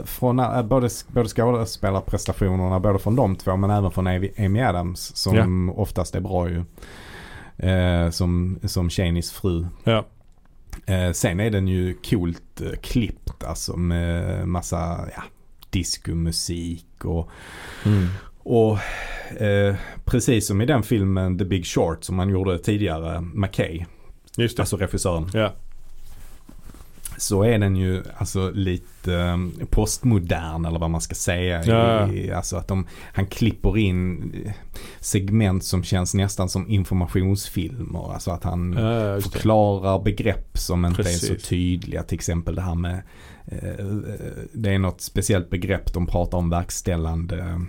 [0.03, 4.07] Från eh, både, både skådespelarprestationerna, både från de två men även från
[4.37, 6.63] Amy Adams som oftast är bra ju.
[7.69, 9.67] Eh, som, som Cheneys fru.
[9.83, 10.05] Ja.
[10.85, 15.23] Eh, sen är den ju coolt eh, klippt alltså med massa ja,
[15.69, 17.29] diskomusik och,
[17.85, 18.07] Mm.
[18.39, 18.77] och
[19.41, 19.75] eh,
[20.05, 23.85] precis som i den filmen The Big Short som man gjorde tidigare, McKay,
[24.37, 24.61] Just det.
[24.63, 25.29] alltså regissören.
[25.33, 25.53] Ja.
[27.19, 29.37] Så är den ju alltså lite eh,
[29.69, 31.63] postmodern eller vad man ska säga.
[31.65, 32.11] Ja.
[32.13, 34.51] I, alltså att de, han klipper in eh,
[34.99, 38.13] segment som känns nästan som informationsfilmer.
[38.13, 41.41] Alltså att han Ja, förklarar begrepp som inte är Precis.
[41.43, 42.03] så tydliga.
[42.03, 43.01] Till exempel det här med
[43.45, 43.85] eh,
[44.53, 47.61] det är något speciellt begrepp de pratar om verkställande,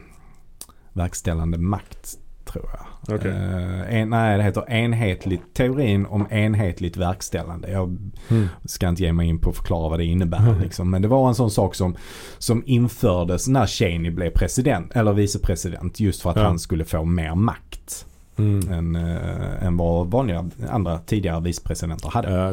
[0.93, 2.19] verkställande makt
[2.53, 3.17] tror jag.
[3.17, 3.31] Okej.
[3.31, 7.71] Eh, en, nej, det heter enhetligt, teorin om enhetligt verkställande.
[7.71, 7.99] Jag
[8.29, 8.49] Mm.
[8.65, 10.61] ska inte ge mig in på att förklara vad det innebär.
[10.63, 10.91] Liksom.
[10.91, 11.97] Men det var en sån sak som,
[12.39, 16.01] som infördes när Cheney blev president, eller vicepresident.
[16.01, 16.43] Just för att Ja.
[16.43, 18.73] han skulle få mer makt Mm.
[18.73, 22.31] än, äh, än vad vanliga andra tidigare vicepresidenter hade.
[22.33, 22.51] Ja,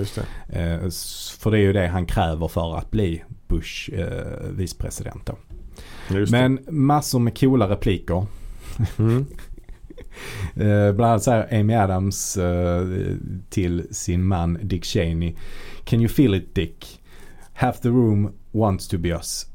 [0.47, 0.79] det.
[0.87, 5.35] S- för det är ju det han kräver för att bli Bush eh, vicepresident då.
[6.31, 8.25] Men massor med coola repliker.
[8.99, 9.25] Mm.
[10.55, 12.87] Eh, bland annat säger Amy Adams eh,
[13.49, 15.35] till sin man Dick Cheney.
[15.83, 17.01] Can you feel it Dick?
[17.53, 19.45] Half the room wants to be us.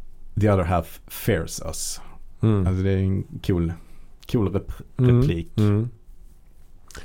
[0.40, 2.00] The other half fears us.
[2.42, 2.66] Mm.
[2.66, 3.72] Alltså det är en cool,
[4.32, 5.20] cool rep- Mm.
[5.20, 5.48] replik.
[5.58, 5.88] Mm.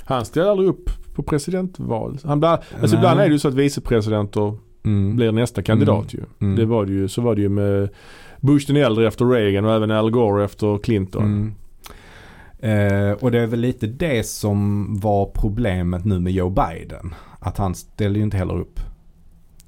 [0.04, 2.18] Han ställer aldrig upp på presidentval.
[2.24, 2.50] Han blir,
[2.80, 4.54] alltså ibland är det ju så att vicepresidenter
[4.84, 5.16] Mm.
[5.16, 6.20] blir nästa kandidat ju.
[6.40, 6.56] Mm.
[6.56, 7.88] Det var det ju, så var det ju med
[8.40, 11.54] Bush den äldre efter Reagan och även Al Gore efter Clinton.
[12.60, 13.08] Mm.
[13.08, 17.14] Eh, och det är väl lite det som var problemet nu med Joe Biden.
[17.40, 18.80] Att han ställer ju inte heller upp.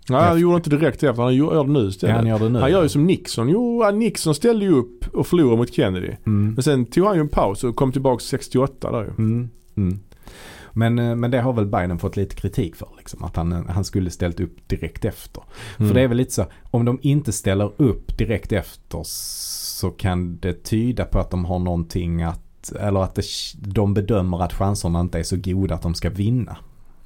[0.08, 1.22] Nej, han gjorde inte direkt efter.
[1.22, 2.16] Han gör det nu Ja, istället.
[2.16, 2.58] han gör det nu.
[2.58, 3.48] Han gör ju som Nixon.
[3.48, 6.10] Jo, Nixon ställde ju upp och förlorade mot Kennedy.
[6.26, 6.54] Mm.
[6.54, 9.08] Men sen tog han ju en paus och kom tillbaka 68 där ju.
[9.08, 9.48] Mm.
[9.76, 9.98] Mm.
[10.72, 12.88] Men, eh, men det har väl Biden fått lite kritik för.
[12.98, 15.42] Liksom, att han, han skulle ställt upp direkt efter.
[15.78, 15.88] Mm.
[15.88, 20.38] För det är väl lite så, om de inte ställer upp direkt efter så kan
[20.38, 22.40] det tyda på att de har någonting att,
[22.80, 23.22] eller att det,
[23.58, 26.56] de bedömer att chanserna inte är så goda att de ska vinna.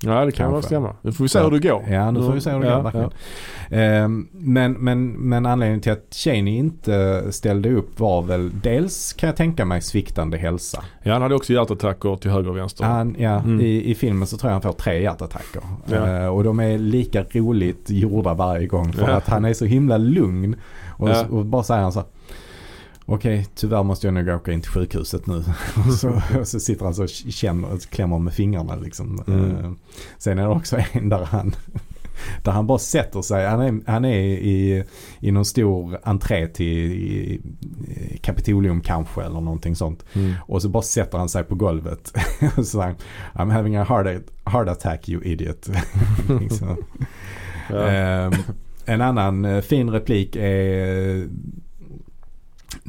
[0.07, 0.67] Ja, det kan väl Kanske.
[0.67, 0.95] stämma.
[1.03, 1.83] Nu får vi se hur det går.
[1.89, 3.11] Ja, nu får vi se hur det Ja, går verkligen.
[3.71, 9.27] Ehm, men, men, men anledningen till att Cheney inte ställde upp var väl dels kan
[9.27, 10.85] jag tänka mig sviktande hälsa.
[11.03, 12.85] Ja, han hade också hjärtattacker till höger och vänster.
[12.85, 13.61] Han, ja, Mm.
[13.61, 15.63] i, I filmen så tror jag han får tre hjärtattacker.
[15.87, 16.09] Ja.
[16.23, 18.93] Eh, och de är lika roligt gjorda varje gång.
[18.93, 19.17] För Ja.
[19.17, 20.57] att han är så himla lugn.
[20.97, 21.25] Och, Ja.
[21.31, 22.09] och bara säger han så här,
[23.07, 25.45] okej tyvärr måste jag nog åka in till sjukhuset nu.
[25.87, 29.23] och, så, och så sitter han så och känner, och klämmer med fingrarna liksom.
[29.27, 29.57] Mm.
[29.57, 29.73] Eh,
[30.19, 31.57] sen är det också en där han
[32.43, 34.85] där han bara sätter sig, han är, han är i,
[35.21, 37.41] i någon stor entré till i,
[37.89, 40.05] i Kapitolium kanske eller någonting sånt.
[40.13, 40.35] Mm.
[40.47, 42.13] Och så bara sätter han sig på golvet
[42.57, 42.97] och så säger han
[43.35, 44.07] I'm having a heart,
[44.45, 45.69] heart attack you idiot.
[46.41, 46.77] liksom.
[47.71, 47.89] Ja.
[47.89, 48.33] Ehm,
[48.85, 51.29] en annan eh, fin replik är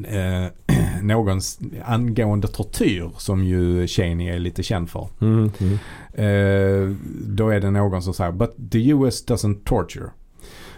[0.08, 0.46] eh,
[1.02, 5.08] någons angående tortyr som ju Cheney är lite känd för.
[5.22, 5.52] Mm.
[5.60, 5.74] Mm.
[6.14, 6.96] Eh,
[7.28, 10.10] då är det någon som säger But the US doesn't torture.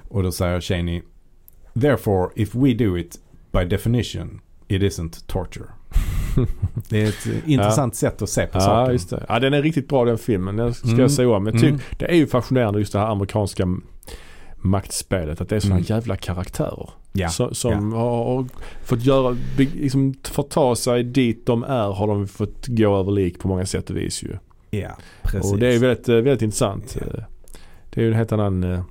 [0.10, 1.02] Och då säger Cheney
[1.82, 3.20] Therefore if we do it
[3.52, 5.66] by definition it isn't torture.
[6.90, 8.94] det är ett intressant sätt att se på Ja, saken.
[8.94, 9.26] just det.
[9.30, 10.56] Ja, den är riktigt bra den filmen.
[10.56, 11.00] Den ska Mm.
[11.00, 11.46] jag säga om.
[11.46, 11.80] Jag tycker Mm.
[11.98, 13.68] Det är ju fascinerande just det här amerikanska
[14.62, 15.42] maktspelet.
[15.42, 15.86] Att det är sådana Mm.
[15.90, 16.90] jävla karaktärer.
[17.14, 18.46] Ja, Så, som har
[18.84, 23.12] fått göra, liksom, för att ta sig dit de är har de fått gå över
[23.12, 24.38] lik på många sätt och vis ju.
[24.70, 24.90] ja,
[25.24, 25.52] precis.
[25.52, 26.98] Och det är väldigt, eh, väldigt intressant.
[27.02, 27.08] Ja.
[27.18, 27.24] Eh,
[27.90, 28.82] Det är ju en helt annan, eh,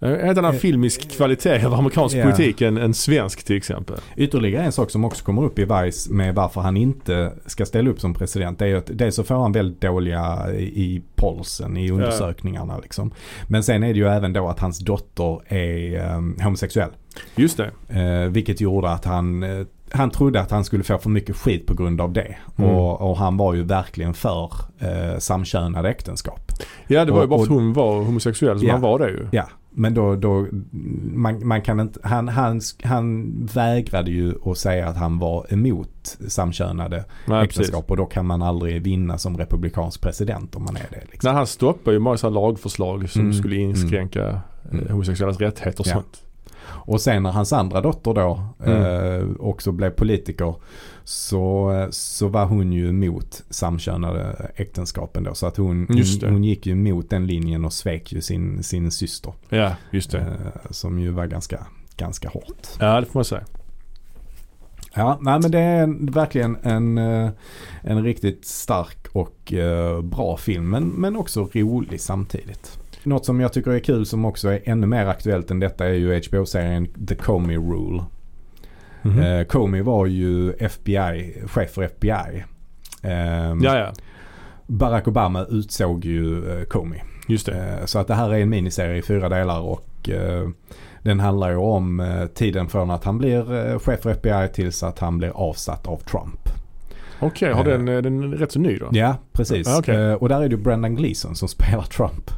[0.00, 2.22] en helt annan filmisk kvalitet av amerikansk ja.
[2.24, 3.96] politik än, än svensk till exempel.
[4.16, 7.90] Ytterligare en sak som också kommer upp i Vice med varför han inte ska ställa
[7.90, 8.58] upp som president.
[8.58, 13.12] Det är ju att dels så får han väldigt dåliga i polsen i undersökningarna liksom.
[13.48, 16.90] Men sen är det ju även då att hans dotter är um, homosexuell.
[17.36, 17.70] Just det.
[18.00, 21.66] Eh, vilket gjorde att han, eh, han trodde att han skulle få för mycket skit
[21.66, 22.36] på grund av det.
[22.58, 22.70] Mm.
[22.70, 26.52] Och, och han var ju verkligen för eh, samkönade äktenskap.
[26.86, 28.72] Ja det var ju Och- bara för att hon var homosexuell som Ja.
[28.74, 29.28] han var det ju.
[29.32, 29.48] Ja,
[29.78, 30.46] men då, då
[31.14, 36.18] man, man kan inte, han, han, han vägrade ju att säga att han var emot
[36.28, 36.96] samkönade
[37.26, 37.60] Nej, precis.
[37.60, 41.02] äktenskap och då kan man aldrig vinna som republikansk president om man är det.
[41.10, 41.28] Liksom.
[41.28, 44.40] Nej, han stoppade ju många sådana lagförslag som Mm, skulle inskränka
[44.72, 44.88] Mm.
[44.90, 45.92] homosexuellas rättigheter och Ja.
[45.92, 46.22] sånt.
[46.68, 48.82] Och sen när hans andra dotter då Mm.
[48.82, 50.54] eh, också blev politiker
[51.04, 55.34] så, så var hon ju emot samkönade äktenskapen då.
[55.34, 56.26] Så att hon, Just det.
[56.26, 59.32] hon, hon gick ju emot den linjen och svek ju sin, sin syster.
[59.48, 60.18] Ja, just det.
[60.18, 62.66] Eh, som ju var ganska, ganska hårt.
[62.80, 63.44] Ja, det får man säga.
[64.94, 67.30] Ja, nej men det är en, verkligen en, eh,
[67.82, 70.70] en riktigt stark och eh, bra film.
[70.70, 72.78] Men, men också rolig samtidigt.
[73.06, 75.92] Något som jag tycker är kul som också är ännu mer aktuellt än detta är
[75.92, 78.02] ju HBO-serien The Comey Rule.
[79.02, 79.18] Mhm.
[79.20, 82.44] Eh, Comey var ju FBI, chef för FBI.
[83.02, 83.92] Ehm, ja, ja.
[84.66, 87.00] Barack Obama utsåg ju eh, Comey.
[87.28, 87.78] Just det.
[87.80, 90.48] Eh, Så att det här är en miniserie i fyra delar och eh,
[91.02, 94.82] den handlar ju om eh, tiden från att han blir eh, chef för FBI tills
[94.82, 96.48] att han blir avsatt av Trump.
[97.20, 98.88] Okej, har eh, den, eh, den är rätt så ny då?
[98.92, 99.68] Ja, precis.
[99.68, 99.92] Ah.
[99.92, 102.30] Eh, Och där är det ju Brendan Gleeson som spelar Trump.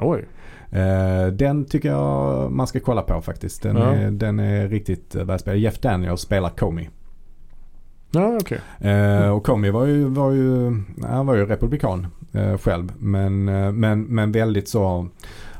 [0.00, 0.24] Oj.
[0.70, 3.62] Eh, Den tycker jag man ska kolla på faktiskt.
[3.62, 3.94] Den, Ja.
[3.94, 5.58] är, den är riktigt eh, välspelad.
[5.60, 6.88] Jeff Daniels spelar Comey.
[8.10, 8.58] Ja, okej.
[8.90, 10.72] Eh, och Comey var ju, var ju,
[11.02, 12.06] han var ju republikan
[12.60, 12.92] själv.
[12.98, 13.44] Men,
[13.80, 15.08] men, men väldigt så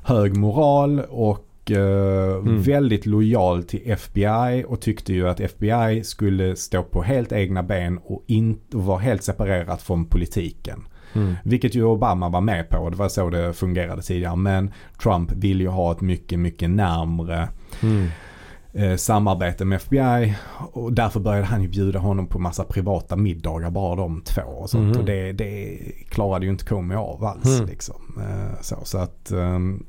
[0.04, 2.60] hög moral och Mm.
[2.62, 7.98] väldigt lojal till FBI och tyckte ju att FBI skulle stå på helt egna ben
[8.04, 10.80] och, in, och vara helt separerat från politiken.
[11.16, 11.34] Mm.
[11.44, 12.90] Vilket ju Obama var med på.
[12.90, 14.36] Det var så det fungerade tidigare.
[14.36, 17.48] Men Trump vill ju ha ett mycket, mycket närmre
[17.82, 18.08] Mm.
[18.72, 20.34] eh, samarbete med FBI.
[20.72, 24.70] Och därför började han ju bjuda honom på massa privata middagar, bara de två och
[24.70, 24.88] sånt.
[24.90, 24.96] Mhm.
[24.98, 27.44] Och det, det klarade ju inte Comey av alls.
[27.58, 27.66] Mm.
[27.66, 27.96] Liksom.
[28.20, 29.84] Eh, så, så att, ehm,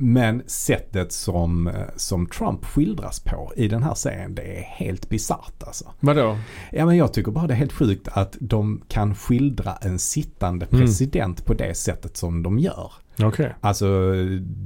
[0.00, 5.08] men sättet som, eh, som Trump skildras på i den här serien, det är helt
[5.08, 5.84] bisarrt alltså.
[6.00, 6.38] Vadå?
[6.72, 10.66] Ja men jag tycker bara det är helt sjukt att de kan skildra en sittande
[10.66, 10.80] Mm.
[10.80, 12.92] president på det sättet som de gör.
[13.22, 13.54] Okej.
[13.60, 14.12] Alltså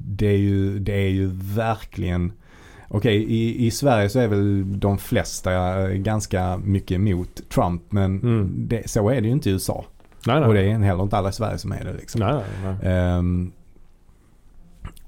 [0.07, 2.32] det är ju, det är ju verkligen
[2.89, 5.53] Okej, i, i Sverige så är väl de flesta
[5.95, 8.68] ganska mycket emot Trump men Mm.
[8.68, 9.85] det, så är det ju inte i USA.
[10.26, 10.49] Nej, nej.
[10.49, 12.20] Och det är heller inte alla i Sverige som är det liksom.
[12.20, 12.93] Nej, nej, nej.
[12.93, 13.53] Ehm,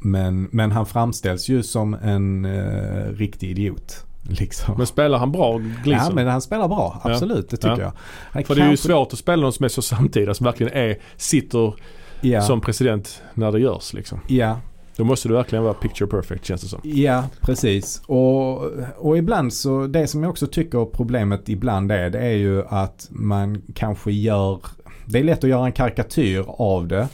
[0.07, 4.05] men, men han framställs ju som en uh, riktig idiot.
[4.29, 4.75] Liksom.
[4.79, 6.09] Men spelar han bra, Gleason?
[6.09, 7.81] ja men han spelar bra, absolut det tycker Ja.
[7.81, 7.93] jag.
[8.33, 10.73] Han För det är ju svårt att spela någon som är så samtida, som verkligen
[10.73, 11.75] är, sitter
[12.21, 14.21] ja, som president när det görs liksom.
[14.29, 14.61] ja,
[14.97, 16.81] Då måste du verkligen vara picture perfect känns det som.
[16.83, 18.03] Ja, precis.
[18.07, 18.65] Och,
[18.97, 23.07] och ibland så, det som jag också tycker problemet ibland är, det är ju att
[23.11, 24.61] man kanske gör,
[25.05, 27.09] det är lätt att göra en karikatyr av det.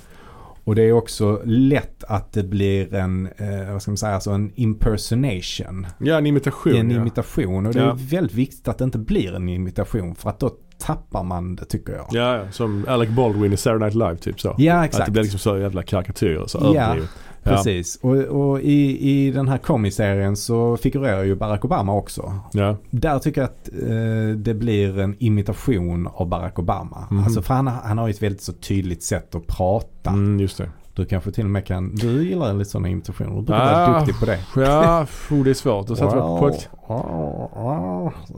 [0.65, 4.31] Och det är också lätt att det blir en, eh, vad ska man säga, alltså
[4.31, 5.87] en impersonation.
[5.99, 6.75] Ja, en imitation.
[6.77, 6.97] en ja.
[7.01, 7.67] imitation.
[7.67, 7.91] Och det Ja.
[7.91, 11.65] är väldigt viktigt att det inte blir en imitation för att då tappar man det
[11.65, 12.07] tycker jag.
[12.11, 14.55] Ja, som Alec Baldwin i Saturday Night Live typ så.
[14.59, 15.07] Ja, Att exakt.
[15.07, 16.83] det blir liksom så jävla karikatyrer, så Ja.
[16.83, 17.11] överdrivet.
[17.43, 17.99] Precis.
[18.03, 22.35] Och, och i, i den här komiserien så figurerar ju Barack Obama också.
[22.53, 22.77] Ja.
[22.91, 27.07] Där tycker jag att eh, det blir en imitation av Barack Obama.
[27.11, 27.25] Mhm.
[27.25, 30.11] Alltså för han, han har ju ett väldigt så tydligt sätt att prata.
[30.11, 30.71] Mm, just det.
[30.95, 33.31] Du kanske till och med kan, du gillar lite sådana imitationer.
[33.31, 34.39] Du brukar Ah, vara duktig på det.
[34.57, 35.89] Ja, oh, det är svårt.
[35.89, 36.69] sätta på ett...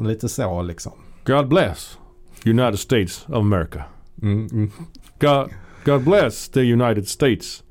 [0.00, 0.92] Lite så liksom.
[1.24, 1.98] God bless
[2.46, 3.84] United States of America.
[4.22, 4.70] Mm, mm.
[5.20, 5.50] God,
[5.84, 7.63] God bless the United States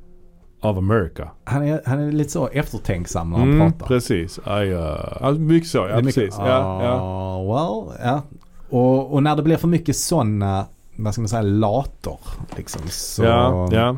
[0.63, 1.29] of America.
[1.43, 3.87] Han, är, han är lite så eftertänksam när han Mm, pratar.
[3.87, 4.37] precis.
[4.37, 6.35] I, uh, alltså mycket så, ja mycket, precis.
[6.39, 6.99] Ja, ja.
[7.01, 8.21] "Ah, well, ja.
[8.69, 12.17] Och, och när det blir för mycket sådana, vad ska man säga, later.
[12.57, 13.97] Liksom, så, ja, ja.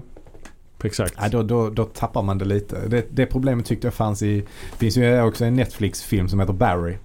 [0.84, 1.16] Exakt.
[1.22, 2.88] Ja, då, då, då tappar man det lite.
[2.88, 4.36] Det, det problemet tyckte jag fanns i,
[4.72, 6.98] det finns ju också en Netflix-film som heter Barry.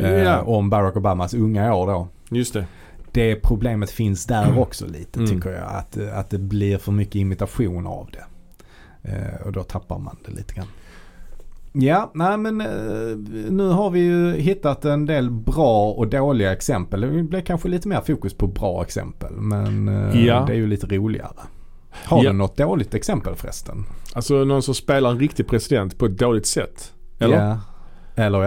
[0.00, 2.08] Eh, Ja, om Barack Obamas unga år då.
[2.30, 2.64] just det.
[3.12, 5.30] Det problemet finns där också lite Mm.
[5.30, 5.64] tycker jag.
[5.68, 8.24] Att, att det blir för mycket imitation av det.
[9.02, 10.66] Eh, och då tappar man det lite grann.
[11.72, 13.16] Ja, nej men eh,
[13.50, 17.00] nu har vi ju hittat en del bra och dåliga exempel.
[17.00, 19.32] Det blir kanske lite mer fokus på bra exempel.
[19.36, 20.44] Men eh, Ja.
[20.46, 21.32] det är ju lite roligare.
[21.90, 22.30] Har Ja.
[22.30, 23.84] du något dåligt exempel förresten?
[24.14, 26.92] Alltså någon som spelar en riktig president på ett dåligt sätt.
[27.18, 27.46] Eller?
[27.48, 27.60] Ja.
[28.14, 28.40] Eller,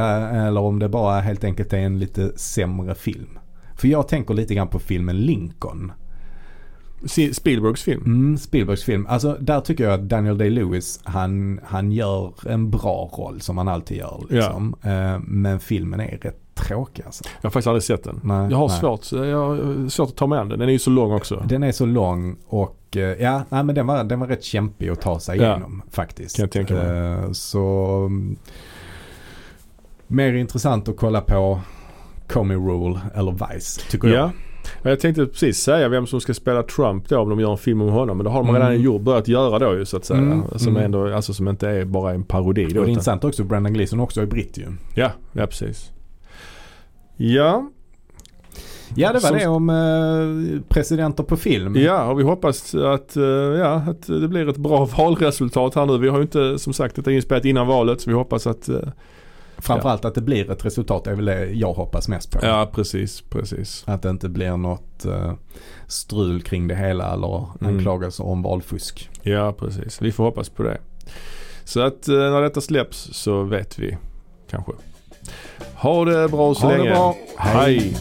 [0.47, 3.39] eller om det bara helt enkelt är en lite sämre film.
[3.76, 5.91] För jag tänker lite grann på filmen Lincoln.
[7.34, 8.04] Spielbergs film.
[8.06, 9.08] Mm, Spielbergs film.
[9.10, 13.68] Alltså där tycker jag att Daniel Day-Lewis han, han gör en bra roll som han
[13.68, 14.24] alltid gör.
[14.30, 14.76] Liksom.
[14.82, 17.24] Eh, men filmen är rätt tråkig alltså.
[17.41, 18.20] Jag har faktiskt aldrig sett den.
[18.24, 18.80] Nej, Jag har nej.
[18.80, 20.60] svårt, jag har svårt att ta an den.
[20.60, 21.43] Den är ju så lång också.
[21.47, 24.89] Den är så lång och eh, ja, nej, men den var, den var rätt kämpig
[24.89, 25.49] att ta sig Ja.
[25.51, 26.36] igenom faktiskt.
[26.36, 26.97] Kan jag tänka mig.
[26.97, 28.36] Eh, Så mm,
[30.08, 31.60] mer intressant att kolla på
[32.28, 34.18] Comey Rule eller Vice tycker jag.
[34.18, 34.32] Ja.
[34.32, 34.32] Ja,
[34.84, 37.82] Jag tänkte precis säga vem som ska spela Trump då om de gör en film
[37.82, 38.18] om honom.
[38.18, 38.61] Men det har de Mm.
[38.61, 40.20] redan gjort, börjat göra då ju så att säga.
[40.20, 40.84] Mm, Som, mm.
[40.84, 42.74] Ändå, alltså, som inte är bara en parodi Och då.
[42.74, 44.66] det är utan- intressant också, Brendan Gleeson också är britt ju.
[44.95, 45.91] Ja, ja precis.
[47.18, 47.70] Ja,
[48.95, 51.76] Ja det var Som- det om eh, presidenter på film.
[51.76, 55.97] ja och vi hoppas att, eh, ja, att det blir ett bra valresultat här nu.
[55.97, 58.76] Vi har ju inte som sagt detta inspelat innan valet så vi hoppas att, eh,
[59.64, 62.39] Framförallt att det blir ett resultat är väl det jag hoppas mest på.
[62.45, 63.84] ja precis, precis.
[63.88, 65.34] Att det inte blir något eh,
[65.88, 67.76] strul kring det hela eller Mm.
[67.76, 69.09] anklagelser om valfusk.
[69.22, 70.78] Ja precis, vi får hoppas på det.
[71.64, 73.97] Så att eh, när detta släpps så vet vi
[74.49, 74.72] kanske.
[75.76, 76.89] Ha det bra så Ha det länge.
[76.89, 77.16] bra.
[77.38, 77.80] Hej.
[77.80, 77.97] Hej.